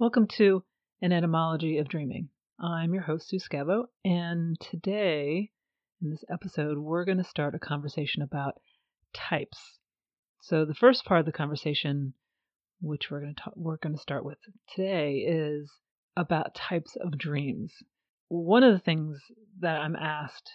Welcome 0.00 0.28
to 0.38 0.64
An 1.02 1.12
Etymology 1.12 1.76
of 1.76 1.86
Dreaming. 1.86 2.30
I'm 2.58 2.94
your 2.94 3.02
host, 3.02 3.28
Sue 3.28 3.36
Scavo, 3.36 3.84
and 4.02 4.58
today, 4.58 5.50
in 6.00 6.08
this 6.08 6.24
episode, 6.32 6.78
we're 6.78 7.04
going 7.04 7.18
to 7.18 7.24
start 7.24 7.54
a 7.54 7.58
conversation 7.58 8.22
about 8.22 8.54
types. 9.12 9.78
So, 10.40 10.64
the 10.64 10.72
first 10.72 11.04
part 11.04 11.20
of 11.20 11.26
the 11.26 11.32
conversation, 11.32 12.14
which 12.80 13.10
we're 13.10 13.20
going 13.20 13.34
to 13.34 13.42
talk, 13.42 13.52
we're 13.54 13.76
going 13.76 13.94
to 13.94 14.00
start 14.00 14.24
with 14.24 14.38
today, 14.74 15.16
is 15.28 15.70
about 16.16 16.54
types 16.54 16.96
of 16.96 17.18
dreams. 17.18 17.74
One 18.28 18.62
of 18.62 18.72
the 18.72 18.82
things 18.82 19.18
that 19.58 19.82
I'm 19.82 19.96
asked 19.96 20.50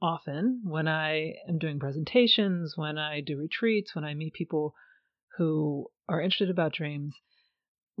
often 0.00 0.62
when 0.64 0.88
I 0.88 1.34
am 1.46 1.58
doing 1.58 1.80
presentations, 1.80 2.78
when 2.78 2.96
I 2.96 3.20
do 3.20 3.36
retreats, 3.36 3.94
when 3.94 4.06
I 4.06 4.14
meet 4.14 4.32
people 4.32 4.72
who 5.36 5.88
are 6.08 6.22
interested 6.22 6.48
about 6.48 6.72
dreams 6.72 7.14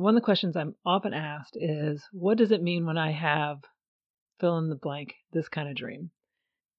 one 0.00 0.16
of 0.16 0.22
the 0.22 0.24
questions 0.24 0.56
I'm 0.56 0.76
often 0.86 1.12
asked 1.12 1.58
is, 1.60 2.08
What 2.10 2.38
does 2.38 2.52
it 2.52 2.62
mean 2.62 2.86
when 2.86 2.96
I 2.96 3.12
have 3.12 3.58
fill 4.38 4.56
in 4.56 4.70
the 4.70 4.74
blank 4.74 5.14
this 5.32 5.50
kind 5.50 5.68
of 5.68 5.76
dream? 5.76 6.10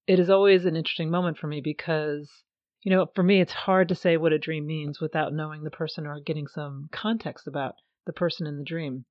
It 0.08 0.18
is 0.18 0.28
always 0.28 0.64
an 0.64 0.74
interesting 0.74 1.08
moment 1.08 1.38
for 1.38 1.46
me 1.46 1.60
because, 1.60 2.42
you 2.82 2.90
know, 2.90 3.06
for 3.14 3.22
me, 3.22 3.40
it's 3.40 3.52
hard 3.52 3.88
to 3.90 3.94
say 3.94 4.16
what 4.16 4.32
a 4.32 4.40
dream 4.40 4.66
means 4.66 5.00
without 5.00 5.32
knowing 5.32 5.62
the 5.62 5.70
person 5.70 6.04
or 6.04 6.18
getting 6.18 6.48
some 6.48 6.88
context 6.90 7.46
about 7.46 7.76
the 8.06 8.12
person 8.12 8.44
in 8.48 8.58
the 8.58 8.64
dream. 8.64 9.04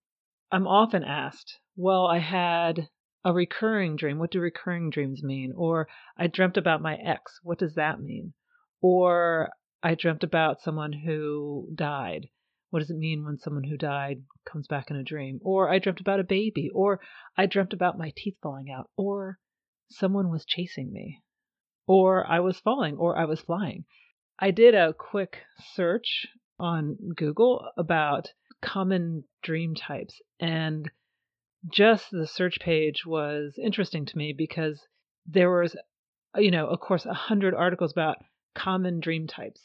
I'm 0.52 0.68
often 0.68 1.05
asked, 1.05 1.57
Well, 1.77 2.05
I 2.05 2.20
had 2.20 2.90
a 3.23 3.32
recurring 3.32 3.96
dream. 3.96 4.20
What 4.20 4.32
do 4.32 4.41
recurring 4.41 4.90
dreams 4.90 5.23
mean? 5.23 5.54
Or 5.55 5.88
I 6.18 6.27
dreamt 6.27 6.57
about 6.57 6.82
my 6.82 6.96
ex. 6.96 7.40
What 7.43 7.59
does 7.59 7.76
that 7.76 8.02
mean? 8.02 8.34
Or 8.82 9.52
I 9.82 9.96
dreamt 9.96 10.26
about 10.26 10.59
someone 10.59 10.91
who 10.91 11.70
died 11.73 12.27
what 12.71 12.80
does 12.80 12.89
it 12.89 12.98
mean 12.98 13.23
when 13.23 13.38
someone 13.38 13.66
who 13.66 13.77
died 13.77 14.23
comes 14.45 14.66
back 14.66 14.89
in 14.89 14.95
a 14.95 15.03
dream? 15.03 15.39
Or 15.43 15.70
I 15.70 15.77
dreamt 15.77 15.99
about 15.99 16.21
a 16.21 16.25
baby, 16.25 16.70
or 16.73 17.02
I 17.38 17.45
dreamt 17.45 17.73
about 17.73 17.98
my 17.98 18.13
teeth 18.15 18.37
falling 18.41 18.71
out, 18.71 18.90
or 18.98 19.37
someone 19.90 20.32
was 20.32 20.46
chasing 20.46 20.91
me, 20.91 21.21
or 21.85 22.26
I 22.26 22.40
was 22.40 22.59
falling, 22.59 22.96
or 22.96 23.18
I 23.18 23.26
was 23.26 23.41
flying. 23.41 23.84
I 24.40 24.51
did 24.51 24.73
a 24.73 24.93
quick 24.93 25.40
search 25.76 26.27
on 26.59 26.98
Google 27.15 27.70
about 27.77 28.31
common 28.62 29.26
dream 29.43 29.76
types, 29.76 30.21
and 30.40 30.90
just 31.70 32.09
the 32.09 32.26
search 32.26 32.59
page 32.62 33.05
was 33.05 33.59
interesting 33.62 34.05
to 34.05 34.18
me 34.18 34.34
because 34.35 34.81
there 35.26 35.51
was, 35.51 35.76
you 36.35 36.51
know, 36.51 36.68
of 36.68 36.79
course, 36.79 37.05
a 37.05 37.13
hundred 37.13 37.53
articles 37.53 37.91
about 37.91 38.18
common 38.55 39.01
dream 39.01 39.27
types. 39.27 39.62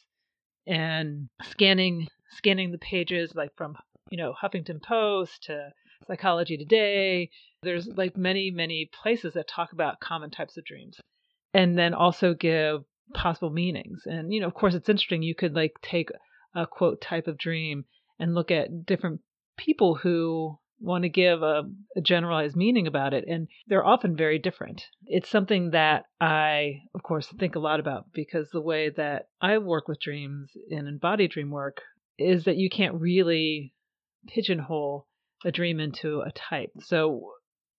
And 0.66 1.28
scanning 1.44 2.08
scanning 2.30 2.72
the 2.72 2.78
pages 2.78 3.34
like 3.34 3.50
from 3.56 3.76
you 4.10 4.18
know 4.18 4.34
Huffington 4.40 4.82
Post 4.82 5.44
to 5.44 5.70
Psychology 6.06 6.56
Today. 6.56 7.30
There's 7.62 7.86
like 7.86 8.16
many 8.16 8.50
many 8.50 8.90
places 9.02 9.34
that 9.34 9.48
talk 9.48 9.72
about 9.72 10.00
common 10.00 10.30
types 10.30 10.56
of 10.56 10.64
dreams, 10.64 10.98
and 11.54 11.78
then 11.78 11.94
also 11.94 12.34
give 12.34 12.84
possible 13.14 13.50
meanings. 13.50 14.02
And 14.06 14.32
you 14.32 14.40
know, 14.40 14.46
of 14.46 14.54
course, 14.54 14.74
it's 14.74 14.88
interesting. 14.88 15.22
You 15.22 15.34
could 15.34 15.54
like 15.54 15.72
take 15.82 16.10
a 16.54 16.66
quote 16.66 17.00
type 17.00 17.26
of 17.26 17.38
dream 17.38 17.84
and 18.18 18.34
look 18.34 18.50
at 18.50 18.86
different 18.86 19.20
people 19.56 19.94
who 19.94 20.58
want 20.80 21.02
to 21.02 21.08
give 21.08 21.42
a, 21.42 21.62
a, 21.96 22.00
generalized 22.00 22.56
meaning 22.56 22.86
about 22.86 23.14
it, 23.14 23.24
and 23.26 23.48
they're 23.66 23.84
often 23.84 24.16
very 24.16 24.38
different. 24.38 24.86
It's 25.06 25.28
something 25.28 25.70
that 25.70 26.04
I, 26.20 26.82
of 26.94 27.02
course, 27.02 27.28
think 27.38 27.56
a 27.56 27.60
lot 27.60 27.80
about 27.80 28.12
because 28.12 28.50
the 28.50 28.60
way 28.60 28.90
that 28.90 29.28
I 29.40 29.58
work 29.58 29.88
with 29.88 30.00
dreams 30.00 30.50
in 30.68 30.86
embodied 30.86 31.30
dream 31.30 31.50
work 31.50 31.80
is 32.18 32.44
that 32.44 32.56
you 32.56 32.70
can't 32.70 33.00
really 33.00 33.72
pigeonhole 34.28 35.06
a 35.44 35.52
dream 35.52 35.80
into 35.80 36.20
a 36.20 36.32
type. 36.32 36.70
So 36.80 37.32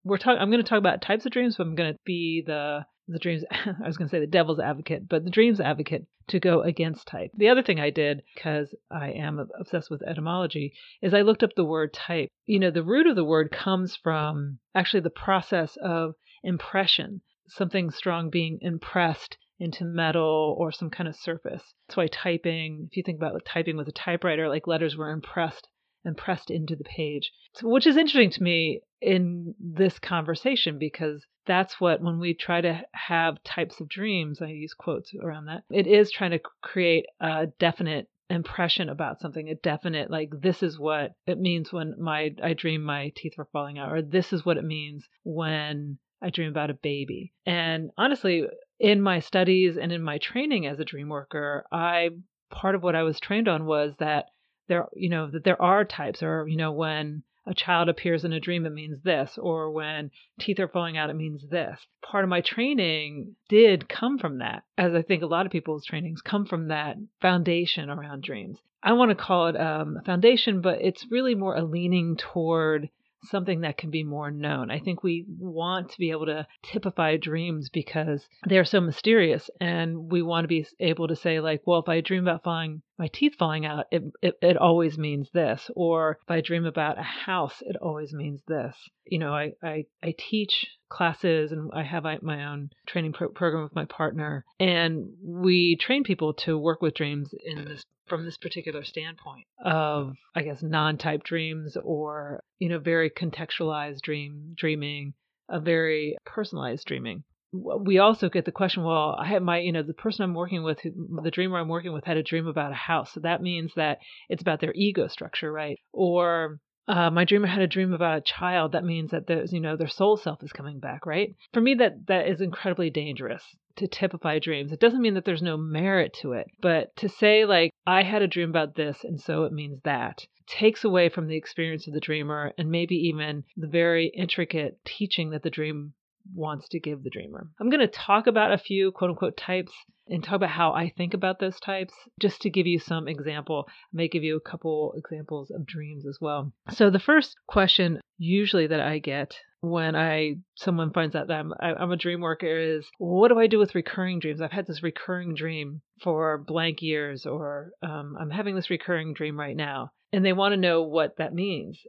we're 0.03 0.17
talking. 0.17 0.41
I'm 0.41 0.49
going 0.49 0.63
to 0.63 0.69
talk 0.69 0.77
about 0.77 1.01
types 1.01 1.25
of 1.25 1.31
dreams, 1.31 1.55
but 1.57 1.67
I'm 1.67 1.75
going 1.75 1.93
to 1.93 1.99
be 2.05 2.43
the 2.45 2.85
the 3.07 3.19
dreams. 3.19 3.43
I 3.51 3.85
was 3.85 3.97
going 3.97 4.09
to 4.09 4.15
say 4.15 4.19
the 4.19 4.27
devil's 4.27 4.59
advocate, 4.59 5.07
but 5.07 5.23
the 5.23 5.31
dreams 5.31 5.59
advocate 5.59 6.05
to 6.29 6.39
go 6.39 6.61
against 6.61 7.07
type. 7.07 7.31
The 7.35 7.49
other 7.49 7.63
thing 7.63 7.79
I 7.79 7.89
did 7.89 8.21
because 8.35 8.73
I 8.91 9.11
am 9.11 9.39
obsessed 9.59 9.89
with 9.89 10.03
etymology 10.03 10.73
is 11.01 11.13
I 11.13 11.21
looked 11.21 11.43
up 11.43 11.55
the 11.55 11.65
word 11.65 11.93
type. 11.93 12.29
You 12.45 12.59
know, 12.59 12.71
the 12.71 12.83
root 12.83 13.07
of 13.07 13.15
the 13.15 13.23
word 13.23 13.51
comes 13.51 13.95
from 13.95 14.59
actually 14.75 15.01
the 15.01 15.09
process 15.09 15.77
of 15.81 16.15
impression, 16.43 17.21
something 17.47 17.91
strong 17.91 18.29
being 18.29 18.59
impressed 18.61 19.37
into 19.59 19.85
metal 19.85 20.55
or 20.57 20.71
some 20.71 20.89
kind 20.89 21.07
of 21.07 21.15
surface. 21.15 21.63
That's 21.87 21.97
why 21.97 22.07
typing, 22.07 22.87
if 22.89 22.97
you 22.97 23.03
think 23.03 23.17
about 23.17 23.33
like 23.33 23.45
typing 23.45 23.77
with 23.77 23.87
a 23.87 23.93
typewriter, 23.93 24.47
like 24.49 24.67
letters 24.67 24.95
were 24.95 25.11
impressed 25.11 25.67
and 26.05 26.15
pressed 26.15 26.49
into 26.49 26.75
the 26.75 26.83
page, 26.83 27.31
so, 27.53 27.67
which 27.67 27.87
is 27.87 27.97
interesting 27.97 28.29
to 28.29 28.43
me 28.43 28.81
in 29.01 29.53
this 29.59 29.99
conversation 29.99 30.79
because 30.79 31.25
that's 31.45 31.81
what 31.81 32.01
when 32.01 32.19
we 32.19 32.33
try 32.33 32.61
to 32.61 32.81
have 32.93 33.43
types 33.43 33.81
of 33.81 33.89
dreams, 33.89 34.41
I 34.41 34.47
use 34.47 34.73
quotes 34.73 35.11
around 35.21 35.45
that. 35.45 35.63
It 35.69 35.87
is 35.87 36.11
trying 36.11 36.31
to 36.31 36.39
create 36.61 37.05
a 37.19 37.47
definite 37.59 38.07
impression 38.29 38.89
about 38.89 39.21
something 39.21 39.47
a 39.47 39.55
definite 39.55 40.11
like 40.11 40.29
this 40.41 40.61
is 40.61 40.77
what 40.77 41.13
it 41.27 41.39
means 41.39 41.71
when 41.71 41.95
my 41.97 42.29
i 42.43 42.51
dream 42.51 42.83
my 42.83 43.09
teeth 43.15 43.31
were 43.37 43.47
falling 43.53 43.79
out 43.79 43.89
or 43.89 44.01
this 44.01 44.33
is 44.33 44.45
what 44.45 44.57
it 44.57 44.65
means 44.65 45.07
when 45.23 45.97
I 46.21 46.29
dream 46.29 46.49
about 46.49 46.69
a 46.69 46.75
baby. 46.75 47.33
And 47.45 47.91
honestly, 47.97 48.47
in 48.79 49.01
my 49.01 49.19
studies 49.19 49.77
and 49.77 49.91
in 49.91 50.01
my 50.01 50.17
training 50.17 50.67
as 50.67 50.79
a 50.79 50.85
dream 50.85 51.09
worker, 51.09 51.65
I 51.71 52.09
part 52.49 52.75
of 52.75 52.83
what 52.83 52.95
I 52.95 53.03
was 53.03 53.19
trained 53.19 53.47
on 53.47 53.65
was 53.65 53.93
that 53.99 54.25
there, 54.67 54.87
you 54.93 55.09
know, 55.09 55.29
that 55.31 55.43
there 55.43 55.61
are 55.61 55.85
types, 55.85 56.21
or 56.21 56.47
you 56.47 56.57
know, 56.57 56.71
when 56.71 57.23
a 57.45 57.53
child 57.53 57.87
appears 57.87 58.25
in 58.25 58.33
a 58.33 58.39
dream, 58.39 58.65
it 58.65 58.73
means 58.73 59.01
this, 59.03 59.37
or 59.37 59.71
when 59.71 60.11
teeth 60.39 60.59
are 60.59 60.67
falling 60.67 60.97
out, 60.97 61.09
it 61.09 61.15
means 61.15 61.47
this. 61.49 61.79
Part 62.01 62.25
of 62.25 62.29
my 62.29 62.41
training 62.41 63.35
did 63.47 63.87
come 63.87 64.17
from 64.17 64.39
that, 64.39 64.63
as 64.77 64.93
I 64.93 65.01
think 65.01 65.23
a 65.23 65.27
lot 65.27 65.45
of 65.45 65.51
people's 65.51 65.85
trainings 65.85 66.21
come 66.21 66.45
from 66.45 66.67
that 66.67 66.97
foundation 67.21 67.89
around 67.89 68.23
dreams. 68.23 68.57
I 68.83 68.93
want 68.93 69.09
to 69.09 69.15
call 69.15 69.47
it 69.47 69.55
um, 69.55 69.97
a 69.97 70.03
foundation, 70.03 70.61
but 70.61 70.81
it's 70.81 71.07
really 71.09 71.35
more 71.35 71.55
a 71.55 71.63
leaning 71.63 72.17
toward 72.17 72.89
something 73.25 73.61
that 73.61 73.77
can 73.77 73.89
be 73.89 74.03
more 74.03 74.31
known. 74.31 74.71
I 74.71 74.79
think 74.79 75.03
we 75.03 75.25
want 75.27 75.91
to 75.91 75.99
be 75.99 76.11
able 76.11 76.27
to 76.27 76.47
typify 76.63 77.17
dreams 77.17 77.69
because 77.69 78.27
they're 78.45 78.65
so 78.65 78.81
mysterious 78.81 79.49
and 79.59 80.11
we 80.11 80.21
want 80.21 80.43
to 80.43 80.47
be 80.47 80.65
able 80.79 81.07
to 81.07 81.15
say 81.15 81.39
like, 81.39 81.61
well, 81.65 81.79
if 81.79 81.89
I 81.89 82.01
dream 82.01 82.27
about 82.27 82.43
falling 82.43 82.81
my 82.97 83.07
teeth 83.07 83.35
falling 83.37 83.65
out, 83.65 83.85
it, 83.91 84.03
it, 84.21 84.35
it 84.41 84.57
always 84.57 84.97
means 84.97 85.29
this. 85.31 85.69
Or 85.75 86.17
if 86.23 86.31
I 86.31 86.41
dream 86.41 86.65
about 86.65 86.97
a 86.97 87.03
house, 87.03 87.61
it 87.61 87.75
always 87.81 88.13
means 88.13 88.41
this. 88.47 88.75
You 89.05 89.19
know, 89.19 89.33
I, 89.33 89.53
I, 89.63 89.85
I 90.01 90.15
teach 90.17 90.65
classes 90.89 91.51
and 91.51 91.69
I 91.73 91.83
have 91.83 92.03
my 92.21 92.45
own 92.45 92.69
training 92.85 93.13
pro- 93.13 93.29
program 93.29 93.63
with 93.63 93.75
my 93.75 93.85
partner, 93.85 94.45
and 94.59 95.09
we 95.23 95.77
train 95.77 96.03
people 96.03 96.33
to 96.45 96.57
work 96.57 96.81
with 96.81 96.93
dreams 96.93 97.33
in 97.43 97.65
this 97.65 97.83
from 98.07 98.23
this 98.23 98.37
particular 98.37 98.85
standpoint 98.85 99.45
of 99.65 100.15
i 100.33 100.41
guess 100.41 100.63
non-type 100.63 101.23
dreams 101.23 101.75
or 101.83 102.41
you 102.57 102.69
know 102.69 102.79
very 102.79 103.09
contextualized 103.09 103.99
dream 103.99 104.53
dreaming 104.55 105.13
a 105.49 105.59
very 105.59 106.17
personalized 106.25 106.85
dreaming. 106.85 107.23
We 107.53 107.99
also 107.99 108.29
get 108.29 108.43
the 108.43 108.51
question 108.51 108.83
well 108.83 109.15
i 109.17 109.25
had 109.25 109.41
my 109.41 109.59
you 109.59 109.71
know 109.71 109.81
the 109.81 109.93
person 109.93 110.23
i'm 110.23 110.33
working 110.33 110.63
with 110.63 110.79
the 110.83 111.31
dreamer 111.31 111.57
i'm 111.57 111.69
working 111.69 111.93
with 111.93 112.03
had 112.03 112.17
a 112.17 112.23
dream 112.23 112.47
about 112.47 112.73
a 112.73 112.75
house. 112.75 113.13
So 113.13 113.21
that 113.21 113.41
means 113.41 113.71
that 113.75 113.99
it's 114.29 114.41
about 114.41 114.59
their 114.59 114.73
ego 114.75 115.07
structure 115.07 115.51
right? 115.51 115.79
Or 115.93 116.59
uh, 116.87 117.09
my 117.09 117.25
dreamer 117.25 117.47
had 117.47 117.61
a 117.61 117.67
dream 117.67 117.93
about 117.93 118.17
a 118.17 118.21
child. 118.21 118.71
That 118.71 118.85
means 118.85 119.11
that 119.11 119.27
there's 119.27 119.51
you 119.53 119.59
know 119.59 119.75
their 119.75 119.87
soul 119.87 120.17
self 120.17 120.43
is 120.43 120.51
coming 120.51 120.79
back 120.79 121.05
right? 121.05 121.35
For 121.53 121.61
me 121.61 121.75
that 121.75 122.07
that 122.07 122.27
is 122.27 122.41
incredibly 122.41 122.89
dangerous 122.89 123.43
to 123.77 123.87
typify 123.87 124.39
dreams. 124.39 124.71
It 124.71 124.79
doesn't 124.79 125.01
mean 125.01 125.13
that 125.13 125.25
there's 125.25 125.41
no 125.41 125.57
merit 125.57 126.13
to 126.21 126.33
it 126.33 126.47
but 126.61 126.95
to 126.95 127.09
say 127.09 127.45
like 127.45 127.71
i 127.85 128.03
had 128.03 128.21
a 128.21 128.27
dream 128.27 128.49
about 128.49 128.75
this 128.75 129.03
and 129.03 129.19
so 129.19 129.43
it 129.43 129.51
means 129.51 129.79
that 129.83 130.25
takes 130.47 130.83
away 130.83 131.09
from 131.09 131.27
the 131.27 131.35
experience 131.35 131.87
of 131.87 131.93
the 131.93 131.99
dreamer 131.99 132.53
and 132.57 132.69
maybe 132.71 132.95
even 132.95 133.43
the 133.55 133.67
very 133.67 134.07
intricate 134.07 134.77
teaching 134.85 135.29
that 135.29 135.43
the 135.43 135.49
dream 135.49 135.93
wants 136.33 136.67
to 136.69 136.79
give 136.79 137.03
the 137.03 137.09
dreamer. 137.09 137.47
I'm 137.59 137.69
going 137.69 137.81
to 137.81 137.87
talk 137.87 138.27
about 138.27 138.53
a 138.53 138.57
few 138.57 138.91
quote 138.91 139.11
unquote 139.11 139.37
types 139.37 139.71
and 140.09 140.23
talk 140.23 140.35
about 140.35 140.49
how 140.49 140.71
I 140.71 140.93
think 140.95 141.13
about 141.13 141.39
those 141.39 141.59
types 141.59 141.93
just 142.21 142.41
to 142.41 142.49
give 142.49 142.65
you 142.65 142.79
some 142.79 143.07
example. 143.07 143.65
I 143.67 143.71
may 143.93 144.07
give 144.07 144.23
you 144.23 144.37
a 144.37 144.49
couple 144.49 144.93
examples 144.97 145.51
of 145.51 145.65
dreams 145.65 146.05
as 146.07 146.17
well. 146.21 146.53
So 146.71 146.89
the 146.89 146.99
first 146.99 147.35
question 147.47 147.99
usually 148.17 148.67
that 148.67 148.79
I 148.79 148.99
get 148.99 149.35
when 149.61 149.95
I 149.95 150.35
someone 150.55 150.93
finds 150.93 151.15
out 151.15 151.27
that 151.27 151.39
I'm 151.39 151.53
I'm 151.59 151.91
a 151.91 151.97
dream 151.97 152.21
worker 152.21 152.57
is 152.57 152.85
what 152.99 153.29
do 153.29 153.39
I 153.39 153.47
do 153.47 153.57
with 153.57 153.75
recurring 153.75 154.19
dreams? 154.19 154.41
I've 154.41 154.51
had 154.51 154.67
this 154.67 154.83
recurring 154.83 155.35
dream 155.35 155.81
for 156.01 156.37
blank 156.37 156.81
years, 156.81 157.25
or 157.25 157.71
um, 157.81 158.15
I'm 158.19 158.29
having 158.29 158.55
this 158.55 158.69
recurring 158.69 159.13
dream 159.13 159.39
right 159.39 159.55
now, 159.55 159.91
and 160.13 160.23
they 160.23 160.33
want 160.33 160.53
to 160.53 160.57
know 160.57 160.83
what 160.83 161.17
that 161.17 161.33
means. 161.33 161.79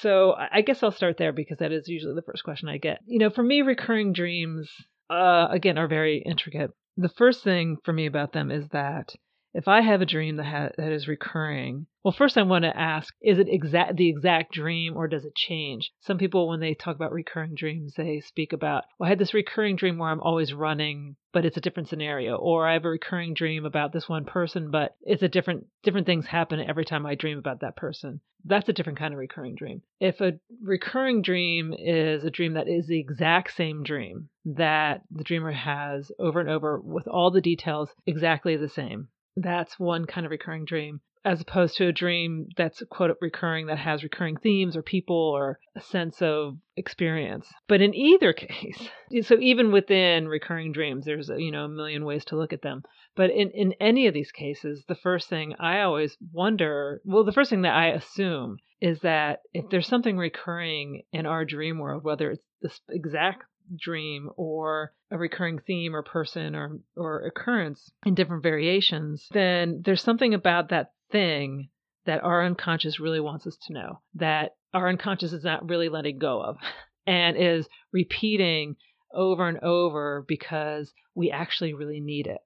So 0.00 0.34
I 0.36 0.60
guess 0.60 0.82
I'll 0.82 0.90
start 0.90 1.16
there 1.16 1.32
because 1.32 1.58
that 1.58 1.72
is 1.72 1.88
usually 1.88 2.14
the 2.14 2.22
first 2.22 2.44
question 2.44 2.68
I 2.68 2.78
get. 2.78 3.00
You 3.06 3.18
know, 3.18 3.30
for 3.30 3.42
me, 3.42 3.62
recurring 3.62 4.12
dreams, 4.12 4.70
uh, 5.10 5.48
again, 5.50 5.78
are 5.78 5.88
very 5.88 6.22
intricate. 6.24 6.70
The 6.96 7.08
first 7.08 7.44
thing 7.44 7.76
for 7.84 7.92
me 7.92 8.06
about 8.06 8.32
them 8.32 8.50
is 8.50 8.68
that 8.68 9.14
if 9.58 9.66
I 9.66 9.80
have 9.80 10.00
a 10.00 10.06
dream 10.06 10.36
that 10.36 10.46
ha- 10.46 10.70
that 10.76 10.92
is 10.92 11.08
recurring, 11.08 11.88
well, 12.04 12.12
first 12.12 12.38
I 12.38 12.42
want 12.42 12.62
to 12.62 12.78
ask: 12.78 13.12
Is 13.20 13.40
it 13.40 13.48
exact 13.48 13.96
the 13.96 14.08
exact 14.08 14.52
dream, 14.52 14.96
or 14.96 15.08
does 15.08 15.24
it 15.24 15.34
change? 15.34 15.90
Some 15.98 16.16
people, 16.16 16.46
when 16.46 16.60
they 16.60 16.74
talk 16.74 16.94
about 16.94 17.10
recurring 17.10 17.56
dreams, 17.56 17.94
they 17.94 18.20
speak 18.20 18.52
about, 18.52 18.84
"Well, 18.98 19.08
I 19.08 19.10
had 19.10 19.18
this 19.18 19.34
recurring 19.34 19.74
dream 19.74 19.98
where 19.98 20.10
I'm 20.10 20.20
always 20.20 20.54
running, 20.54 21.16
but 21.32 21.44
it's 21.44 21.56
a 21.56 21.60
different 21.60 21.88
scenario," 21.88 22.36
or 22.36 22.68
"I 22.68 22.74
have 22.74 22.84
a 22.84 22.88
recurring 22.88 23.34
dream 23.34 23.64
about 23.64 23.92
this 23.92 24.08
one 24.08 24.24
person, 24.24 24.70
but 24.70 24.94
it's 25.02 25.24
a 25.24 25.28
different 25.28 25.66
different 25.82 26.06
things 26.06 26.26
happen 26.26 26.60
every 26.60 26.84
time 26.84 27.04
I 27.04 27.16
dream 27.16 27.36
about 27.36 27.58
that 27.62 27.74
person." 27.74 28.20
That's 28.44 28.68
a 28.68 28.72
different 28.72 29.00
kind 29.00 29.12
of 29.12 29.18
recurring 29.18 29.56
dream. 29.56 29.82
If 29.98 30.20
a 30.20 30.38
recurring 30.62 31.20
dream 31.22 31.74
is 31.76 32.22
a 32.22 32.30
dream 32.30 32.52
that 32.52 32.68
is 32.68 32.86
the 32.86 33.00
exact 33.00 33.54
same 33.54 33.82
dream 33.82 34.28
that 34.44 35.02
the 35.10 35.24
dreamer 35.24 35.50
has 35.50 36.12
over 36.20 36.38
and 36.38 36.48
over 36.48 36.80
with 36.80 37.08
all 37.08 37.32
the 37.32 37.40
details 37.40 37.92
exactly 38.06 38.56
the 38.56 38.68
same, 38.68 39.08
that's 39.42 39.78
one 39.78 40.06
kind 40.06 40.24
of 40.26 40.30
recurring 40.30 40.64
dream 40.64 41.00
as 41.24 41.40
opposed 41.40 41.76
to 41.76 41.86
a 41.86 41.92
dream 41.92 42.48
that's 42.56 42.82
quote 42.90 43.16
recurring 43.20 43.66
that 43.66 43.78
has 43.78 44.02
recurring 44.02 44.36
themes 44.36 44.76
or 44.76 44.82
people 44.82 45.16
or 45.16 45.58
a 45.76 45.80
sense 45.80 46.22
of 46.22 46.56
experience. 46.76 47.52
But 47.66 47.82
in 47.82 47.94
either 47.94 48.32
case, 48.32 48.88
so 49.22 49.36
even 49.38 49.72
within 49.72 50.28
recurring 50.28 50.72
dreams, 50.72 51.04
there's 51.04 51.28
a, 51.28 51.40
you 51.40 51.50
know 51.50 51.64
a 51.64 51.68
million 51.68 52.04
ways 52.04 52.24
to 52.26 52.36
look 52.36 52.52
at 52.52 52.62
them. 52.62 52.82
But 53.14 53.30
in 53.30 53.50
in 53.50 53.74
any 53.80 54.06
of 54.06 54.14
these 54.14 54.32
cases, 54.32 54.84
the 54.88 54.94
first 54.94 55.28
thing 55.28 55.54
I 55.58 55.80
always 55.80 56.16
wonder, 56.32 57.02
well, 57.04 57.24
the 57.24 57.32
first 57.32 57.50
thing 57.50 57.62
that 57.62 57.74
I 57.74 57.88
assume 57.88 58.58
is 58.80 59.00
that 59.00 59.40
if 59.52 59.68
there's 59.70 59.88
something 59.88 60.16
recurring 60.16 61.02
in 61.12 61.26
our 61.26 61.44
dream 61.44 61.78
world, 61.78 62.04
whether 62.04 62.30
it's 62.30 62.42
this 62.62 62.80
exact 62.88 63.44
dream 63.76 64.30
or 64.36 64.92
a 65.10 65.18
recurring 65.18 65.58
theme 65.66 65.94
or 65.94 66.02
person 66.02 66.54
or 66.54 66.78
or 66.96 67.26
occurrence 67.26 67.90
in 68.04 68.14
different 68.14 68.42
variations, 68.42 69.26
then 69.32 69.82
there's 69.84 70.02
something 70.02 70.34
about 70.34 70.70
that 70.70 70.92
thing 71.10 71.68
that 72.06 72.24
our 72.24 72.44
unconscious 72.44 73.00
really 73.00 73.20
wants 73.20 73.46
us 73.46 73.56
to 73.66 73.72
know 73.72 74.00
that 74.14 74.56
our 74.72 74.88
unconscious 74.88 75.32
is 75.32 75.44
not 75.44 75.68
really 75.68 75.88
letting 75.88 76.18
go 76.18 76.42
of 76.42 76.56
and 77.06 77.36
is 77.36 77.68
repeating 77.92 78.76
over 79.12 79.48
and 79.48 79.58
over 79.60 80.24
because 80.26 80.92
we 81.14 81.30
actually 81.30 81.74
really 81.74 82.00
need 82.00 82.26
it. 82.26 82.38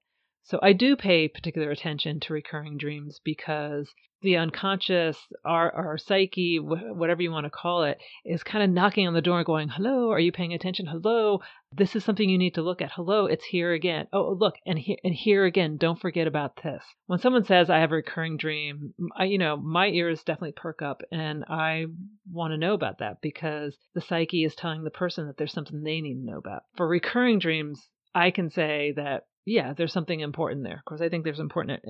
So 0.45 0.59
I 0.61 0.73
do 0.73 0.97
pay 0.97 1.29
particular 1.29 1.71
attention 1.71 2.19
to 2.19 2.33
recurring 2.33 2.77
dreams 2.77 3.21
because 3.23 3.93
the 4.23 4.35
unconscious, 4.35 5.17
our, 5.45 5.71
our 5.71 5.97
psyche, 5.97 6.59
whatever 6.59 7.21
you 7.21 7.31
want 7.31 7.45
to 7.45 7.49
call 7.49 7.83
it, 7.83 7.97
is 8.25 8.43
kind 8.43 8.61
of 8.61 8.69
knocking 8.69 9.07
on 9.07 9.13
the 9.13 9.21
door 9.21 9.37
and 9.37 9.45
going, 9.45 9.69
Hello, 9.69 10.11
are 10.11 10.19
you 10.19 10.33
paying 10.33 10.53
attention? 10.53 10.85
Hello, 10.85 11.41
this 11.71 11.95
is 11.95 12.03
something 12.03 12.29
you 12.29 12.37
need 12.37 12.55
to 12.55 12.61
look 12.61 12.81
at. 12.81 12.91
Hello, 12.91 13.25
it's 13.25 13.45
here 13.45 13.71
again. 13.71 14.07
Oh, 14.11 14.35
look, 14.37 14.55
and 14.65 14.77
here, 14.77 14.97
and 15.03 15.13
here 15.13 15.45
again, 15.45 15.77
don't 15.77 15.99
forget 15.99 16.27
about 16.27 16.61
this. 16.61 16.83
When 17.05 17.19
someone 17.19 17.45
says, 17.45 17.69
I 17.69 17.79
have 17.79 17.91
a 17.91 17.95
recurring 17.95 18.35
dream, 18.35 18.93
I, 19.15 19.25
you 19.25 19.37
know, 19.37 19.55
my 19.55 19.87
ears 19.87 20.23
definitely 20.23 20.53
perk 20.53 20.81
up 20.81 21.01
and 21.09 21.45
I 21.47 21.85
want 22.29 22.51
to 22.51 22.57
know 22.57 22.73
about 22.73 22.99
that 22.99 23.21
because 23.21 23.77
the 23.93 24.01
psyche 24.01 24.43
is 24.43 24.55
telling 24.55 24.83
the 24.83 24.89
person 24.89 25.27
that 25.27 25.37
there's 25.37 25.53
something 25.53 25.83
they 25.83 26.01
need 26.01 26.15
to 26.15 26.31
know 26.31 26.37
about. 26.37 26.63
For 26.75 26.85
recurring 26.85 27.39
dreams, 27.39 27.87
I 28.15 28.31
can 28.31 28.49
say 28.49 28.93
that 28.95 29.23
yeah, 29.45 29.73
there's 29.73 29.93
something 29.93 30.19
important 30.19 30.63
there. 30.63 30.77
Of 30.77 30.85
course, 30.85 31.01
I 31.01 31.09
think 31.09 31.23
there's 31.23 31.39
important 31.39 31.83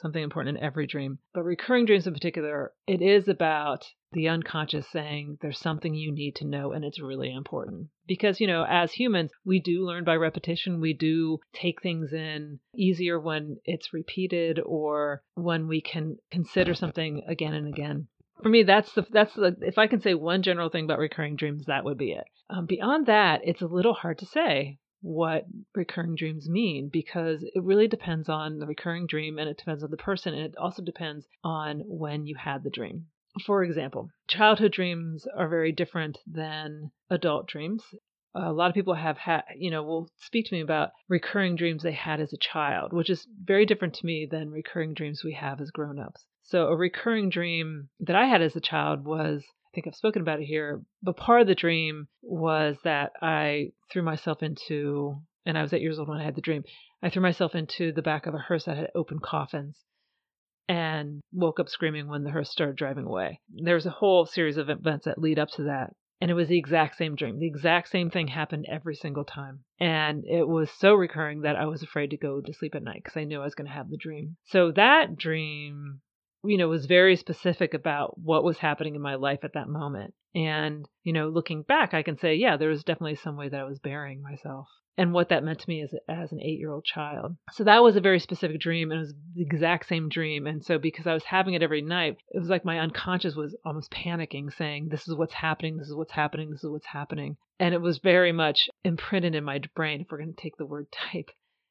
something 0.00 0.22
important 0.22 0.56
in 0.56 0.64
every 0.64 0.86
dream. 0.86 1.18
But 1.34 1.44
recurring 1.44 1.84
dreams 1.84 2.06
in 2.06 2.14
particular, 2.14 2.72
it 2.86 3.02
is 3.02 3.28
about 3.28 3.86
the 4.12 4.28
unconscious 4.28 4.88
saying 4.88 5.38
there's 5.40 5.58
something 5.58 5.94
you 5.94 6.12
need 6.12 6.36
to 6.36 6.46
know 6.46 6.72
and 6.72 6.84
it's 6.84 7.00
really 7.00 7.32
important. 7.32 7.88
Because, 8.06 8.40
you 8.40 8.46
know, 8.46 8.64
as 8.68 8.92
humans, 8.92 9.30
we 9.44 9.60
do 9.60 9.86
learn 9.86 10.04
by 10.04 10.16
repetition. 10.16 10.80
We 10.80 10.94
do 10.94 11.38
take 11.52 11.82
things 11.82 12.12
in 12.12 12.58
easier 12.74 13.20
when 13.20 13.58
it's 13.64 13.92
repeated 13.92 14.58
or 14.64 15.22
when 15.34 15.68
we 15.68 15.80
can 15.80 16.16
consider 16.30 16.74
something 16.74 17.22
again 17.28 17.54
and 17.54 17.68
again. 17.68 18.08
For 18.42 18.48
me, 18.48 18.62
that's 18.62 18.92
the 18.94 19.06
that's 19.10 19.34
the 19.34 19.54
if 19.60 19.76
I 19.76 19.86
can 19.86 20.00
say 20.00 20.14
one 20.14 20.42
general 20.42 20.70
thing 20.70 20.84
about 20.84 20.98
recurring 20.98 21.36
dreams, 21.36 21.66
that 21.66 21.84
would 21.84 21.98
be 21.98 22.12
it. 22.12 22.24
Um, 22.48 22.64
beyond 22.64 23.04
that, 23.06 23.42
it's 23.44 23.60
a 23.60 23.66
little 23.66 23.92
hard 23.92 24.18
to 24.18 24.26
say 24.26 24.78
what 25.02 25.46
recurring 25.74 26.14
dreams 26.14 26.48
mean 26.48 26.88
because 26.88 27.42
it 27.42 27.62
really 27.62 27.88
depends 27.88 28.28
on 28.28 28.58
the 28.58 28.66
recurring 28.66 29.06
dream 29.06 29.38
and 29.38 29.48
it 29.48 29.56
depends 29.56 29.82
on 29.82 29.90
the 29.90 29.96
person 29.96 30.34
and 30.34 30.44
it 30.44 30.56
also 30.56 30.82
depends 30.82 31.26
on 31.42 31.80
when 31.86 32.26
you 32.26 32.36
had 32.36 32.62
the 32.62 32.70
dream. 32.70 33.06
For 33.46 33.62
example, 33.62 34.10
childhood 34.26 34.72
dreams 34.72 35.26
are 35.36 35.48
very 35.48 35.72
different 35.72 36.18
than 36.26 36.90
adult 37.10 37.46
dreams. 37.46 37.84
A 38.34 38.52
lot 38.52 38.68
of 38.68 38.74
people 38.74 38.94
have 38.94 39.18
had, 39.18 39.42
you 39.56 39.70
know, 39.70 39.82
will 39.82 40.08
speak 40.16 40.46
to 40.46 40.54
me 40.54 40.60
about 40.60 40.90
recurring 41.08 41.56
dreams 41.56 41.82
they 41.82 41.92
had 41.92 42.20
as 42.20 42.32
a 42.32 42.38
child, 42.38 42.92
which 42.92 43.10
is 43.10 43.26
very 43.42 43.66
different 43.66 43.94
to 43.94 44.06
me 44.06 44.26
than 44.30 44.50
recurring 44.50 44.94
dreams 44.94 45.24
we 45.24 45.32
have 45.34 45.60
as 45.60 45.70
grown 45.70 45.98
ups. 45.98 46.26
So, 46.42 46.66
a 46.66 46.76
recurring 46.76 47.30
dream 47.30 47.88
that 48.00 48.16
I 48.16 48.26
had 48.26 48.42
as 48.42 48.56
a 48.56 48.60
child 48.60 49.04
was 49.04 49.44
I 49.70 49.74
think 49.74 49.86
I've 49.86 49.94
spoken 49.94 50.22
about 50.22 50.40
it 50.40 50.46
here, 50.46 50.82
but 51.00 51.16
part 51.16 51.42
of 51.42 51.46
the 51.46 51.54
dream 51.54 52.08
was 52.22 52.76
that 52.82 53.12
I 53.22 53.70
threw 53.92 54.02
myself 54.02 54.42
into, 54.42 55.22
and 55.46 55.56
I 55.56 55.62
was 55.62 55.72
eight 55.72 55.82
years 55.82 55.98
old 55.98 56.08
when 56.08 56.18
I 56.18 56.24
had 56.24 56.34
the 56.34 56.40
dream, 56.40 56.64
I 57.02 57.10
threw 57.10 57.22
myself 57.22 57.54
into 57.54 57.92
the 57.92 58.02
back 58.02 58.26
of 58.26 58.34
a 58.34 58.38
hearse 58.38 58.64
that 58.64 58.76
had 58.76 58.90
open 58.96 59.20
coffins 59.20 59.78
and 60.68 61.20
woke 61.32 61.60
up 61.60 61.68
screaming 61.68 62.08
when 62.08 62.24
the 62.24 62.30
hearse 62.30 62.50
started 62.50 62.76
driving 62.76 63.04
away. 63.04 63.40
There's 63.48 63.86
a 63.86 63.90
whole 63.90 64.26
series 64.26 64.56
of 64.56 64.70
events 64.70 65.04
that 65.04 65.18
lead 65.18 65.38
up 65.38 65.50
to 65.50 65.64
that. 65.64 65.94
And 66.20 66.30
it 66.30 66.34
was 66.34 66.48
the 66.48 66.58
exact 66.58 66.96
same 66.96 67.14
dream. 67.14 67.38
The 67.38 67.46
exact 67.46 67.88
same 67.88 68.10
thing 68.10 68.28
happened 68.28 68.66
every 68.68 68.94
single 68.94 69.24
time. 69.24 69.60
And 69.78 70.24
it 70.26 70.46
was 70.46 70.70
so 70.70 70.94
recurring 70.94 71.42
that 71.42 71.56
I 71.56 71.64
was 71.64 71.82
afraid 71.82 72.10
to 72.10 72.18
go 72.18 72.40
to 72.40 72.52
sleep 72.52 72.74
at 72.74 72.82
night 72.82 73.02
because 73.02 73.16
I 73.16 73.24
knew 73.24 73.40
I 73.40 73.44
was 73.44 73.54
going 73.54 73.68
to 73.68 73.72
have 73.72 73.88
the 73.88 73.96
dream. 73.96 74.36
So 74.44 74.72
that 74.72 75.16
dream 75.16 76.02
you 76.44 76.56
know, 76.56 76.68
was 76.68 76.86
very 76.86 77.16
specific 77.16 77.74
about 77.74 78.18
what 78.18 78.44
was 78.44 78.58
happening 78.58 78.94
in 78.94 79.02
my 79.02 79.16
life 79.16 79.40
at 79.42 79.54
that 79.54 79.68
moment. 79.68 80.14
And, 80.34 80.86
you 81.02 81.12
know, 81.12 81.28
looking 81.28 81.62
back, 81.62 81.92
I 81.92 82.02
can 82.02 82.18
say, 82.18 82.36
yeah, 82.36 82.56
there 82.56 82.68
was 82.68 82.84
definitely 82.84 83.16
some 83.16 83.36
way 83.36 83.48
that 83.48 83.60
I 83.60 83.64
was 83.64 83.78
burying 83.78 84.22
myself 84.22 84.68
and 84.96 85.12
what 85.12 85.30
that 85.30 85.42
meant 85.42 85.58
to 85.60 85.68
me 85.68 85.82
as, 85.82 85.94
as 86.08 86.30
an 86.30 86.40
eight 86.40 86.58
year 86.58 86.70
old 86.70 86.84
child. 86.84 87.36
So 87.52 87.64
that 87.64 87.82
was 87.82 87.96
a 87.96 88.00
very 88.00 88.20
specific 88.20 88.60
dream 88.60 88.90
and 88.90 88.98
it 88.98 89.02
was 89.02 89.14
the 89.34 89.42
exact 89.42 89.88
same 89.88 90.08
dream. 90.08 90.46
And 90.46 90.64
so 90.64 90.78
because 90.78 91.06
I 91.06 91.14
was 91.14 91.24
having 91.24 91.54
it 91.54 91.62
every 91.62 91.82
night, 91.82 92.18
it 92.30 92.38
was 92.38 92.48
like 92.48 92.64
my 92.64 92.78
unconscious 92.78 93.34
was 93.34 93.56
almost 93.64 93.90
panicking, 93.90 94.52
saying, 94.52 94.88
this 94.88 95.08
is 95.08 95.14
what's 95.14 95.34
happening, 95.34 95.78
this 95.78 95.88
is 95.88 95.94
what's 95.94 96.12
happening, 96.12 96.50
this 96.50 96.62
is 96.64 96.70
what's 96.70 96.86
happening. 96.86 97.36
And 97.58 97.74
it 97.74 97.80
was 97.80 97.98
very 97.98 98.32
much 98.32 98.68
imprinted 98.84 99.34
in 99.34 99.44
my 99.44 99.60
brain, 99.74 100.00
if 100.00 100.08
we're 100.10 100.18
going 100.18 100.34
to 100.34 100.42
take 100.42 100.56
the 100.56 100.66
word 100.66 100.86
type 100.92 101.30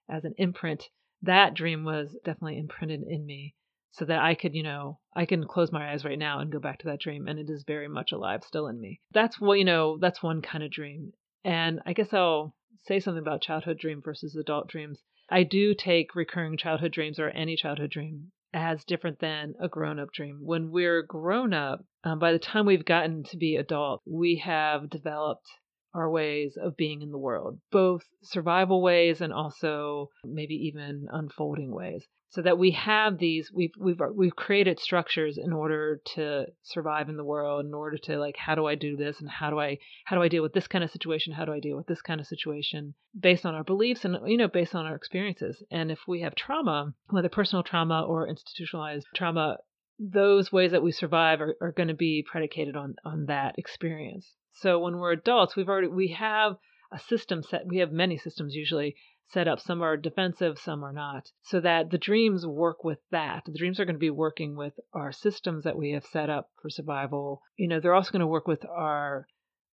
as 0.09 0.25
an 0.25 0.33
imprint. 0.37 0.89
That 1.21 1.53
dream 1.53 1.83
was 1.83 2.15
definitely 2.23 2.57
imprinted 2.57 3.03
in 3.07 3.25
me 3.25 3.55
so 3.91 4.05
that 4.05 4.21
I 4.21 4.35
could, 4.35 4.55
you 4.55 4.63
know, 4.63 4.99
I 5.15 5.25
can 5.25 5.45
close 5.45 5.71
my 5.71 5.91
eyes 5.91 6.05
right 6.05 6.19
now 6.19 6.39
and 6.39 6.51
go 6.51 6.59
back 6.59 6.79
to 6.79 6.87
that 6.87 6.99
dream 6.99 7.27
and 7.27 7.39
it 7.39 7.49
is 7.49 7.63
very 7.65 7.87
much 7.87 8.11
alive 8.11 8.43
still 8.43 8.67
in 8.67 8.79
me. 8.79 9.01
That's 9.13 9.39
what, 9.39 9.57
you 9.59 9.65
know, 9.65 9.97
that's 9.99 10.23
one 10.23 10.41
kind 10.41 10.63
of 10.63 10.71
dream. 10.71 11.13
And 11.43 11.81
I 11.85 11.93
guess 11.93 12.13
I'll 12.13 12.53
say 12.85 12.99
something 12.99 13.21
about 13.21 13.41
childhood 13.41 13.77
dream 13.79 14.01
versus 14.03 14.35
adult 14.35 14.67
dreams. 14.67 14.99
I 15.29 15.43
do 15.43 15.73
take 15.73 16.15
recurring 16.15 16.57
childhood 16.57 16.91
dreams 16.91 17.19
or 17.19 17.29
any 17.29 17.55
childhood 17.55 17.91
dream 17.91 18.31
as 18.53 18.83
different 18.83 19.19
than 19.19 19.53
a 19.59 19.67
grown 19.67 19.99
up 19.99 20.11
dream. 20.11 20.39
When 20.41 20.71
we're 20.71 21.03
grown 21.03 21.53
up, 21.53 21.83
um, 22.03 22.19
by 22.19 22.31
the 22.31 22.39
time 22.39 22.65
we've 22.65 22.85
gotten 22.85 23.23
to 23.25 23.37
be 23.37 23.55
adult, 23.55 24.01
we 24.05 24.37
have 24.37 24.89
developed 24.89 25.47
our 25.93 26.09
ways 26.09 26.57
of 26.61 26.77
being 26.77 27.01
in 27.01 27.11
the 27.11 27.17
world, 27.17 27.59
both 27.71 28.03
survival 28.23 28.81
ways 28.81 29.21
and 29.21 29.33
also 29.33 30.09
maybe 30.23 30.53
even 30.55 31.07
unfolding 31.11 31.73
ways 31.73 32.07
so 32.31 32.43
that 32.43 32.57
we 32.57 32.71
have 32.71 33.17
these 33.17 33.51
we've 33.51 33.73
we've 33.77 33.99
we've 34.13 34.35
created 34.35 34.79
structures 34.79 35.37
in 35.37 35.51
order 35.51 35.99
to 36.05 36.45
survive 36.63 37.09
in 37.09 37.17
the 37.17 37.23
world 37.23 37.65
in 37.65 37.73
order 37.73 37.97
to 37.97 38.17
like 38.17 38.37
how 38.37 38.53
do 38.55 38.67
i 38.67 38.75
do 38.75 38.95
this 38.95 39.19
and 39.19 39.29
how 39.29 39.49
do 39.49 39.59
i 39.59 39.77
how 40.05 40.15
do 40.15 40.21
i 40.21 40.27
deal 40.27 40.43
with 40.43 40.53
this 40.53 40.67
kind 40.67 40.83
of 40.83 40.91
situation? 40.91 41.33
How 41.33 41.45
do 41.45 41.53
i 41.53 41.59
deal 41.59 41.75
with 41.75 41.87
this 41.87 42.01
kind 42.01 42.21
of 42.21 42.27
situation? 42.27 42.93
Based 43.19 43.45
on 43.45 43.55
our 43.55 43.63
beliefs 43.63 44.05
and 44.05 44.17
you 44.27 44.37
know 44.37 44.47
based 44.47 44.75
on 44.75 44.85
our 44.85 44.95
experiences. 44.95 45.61
And 45.71 45.91
if 45.91 45.99
we 46.07 46.21
have 46.21 46.35
trauma 46.35 46.93
whether 47.09 47.29
personal 47.29 47.63
trauma 47.63 48.03
or 48.03 48.27
institutionalized 48.27 49.07
trauma 49.15 49.57
those 49.99 50.51
ways 50.51 50.71
that 50.71 50.83
we 50.83 50.91
survive 50.91 51.41
are, 51.41 51.55
are 51.61 51.73
going 51.73 51.89
to 51.89 51.95
be 51.95 52.25
predicated 52.29 52.75
on 52.75 52.95
on 53.03 53.25
that 53.25 53.55
experience. 53.57 54.27
So 54.53 54.79
when 54.79 54.97
we're 54.97 55.13
adults 55.13 55.55
we've 55.55 55.69
already 55.69 55.87
we 55.87 56.09
have 56.09 56.57
a 56.91 56.99
system 56.99 57.41
set 57.41 57.65
we 57.65 57.77
have 57.77 57.91
many 57.91 58.17
systems 58.17 58.53
usually 58.53 58.95
set 59.31 59.47
up. 59.47 59.59
Some 59.59 59.81
are 59.81 59.97
defensive, 59.97 60.57
some 60.57 60.83
are 60.83 60.93
not. 60.93 61.31
So 61.43 61.59
that 61.59 61.91
the 61.91 61.97
dreams 61.97 62.45
work 62.45 62.83
with 62.83 62.99
that. 63.11 63.43
The 63.45 63.57
dreams 63.57 63.79
are 63.79 63.85
going 63.85 63.95
to 63.95 63.99
be 63.99 64.09
working 64.09 64.55
with 64.55 64.73
our 64.93 65.11
systems 65.11 65.63
that 65.63 65.77
we 65.77 65.91
have 65.91 66.05
set 66.05 66.29
up 66.29 66.49
for 66.61 66.69
survival. 66.69 67.41
You 67.57 67.67
know, 67.67 67.79
they're 67.79 67.95
also 67.95 68.11
going 68.11 68.21
to 68.21 68.27
work 68.27 68.47
with 68.47 68.65
our 68.65 69.27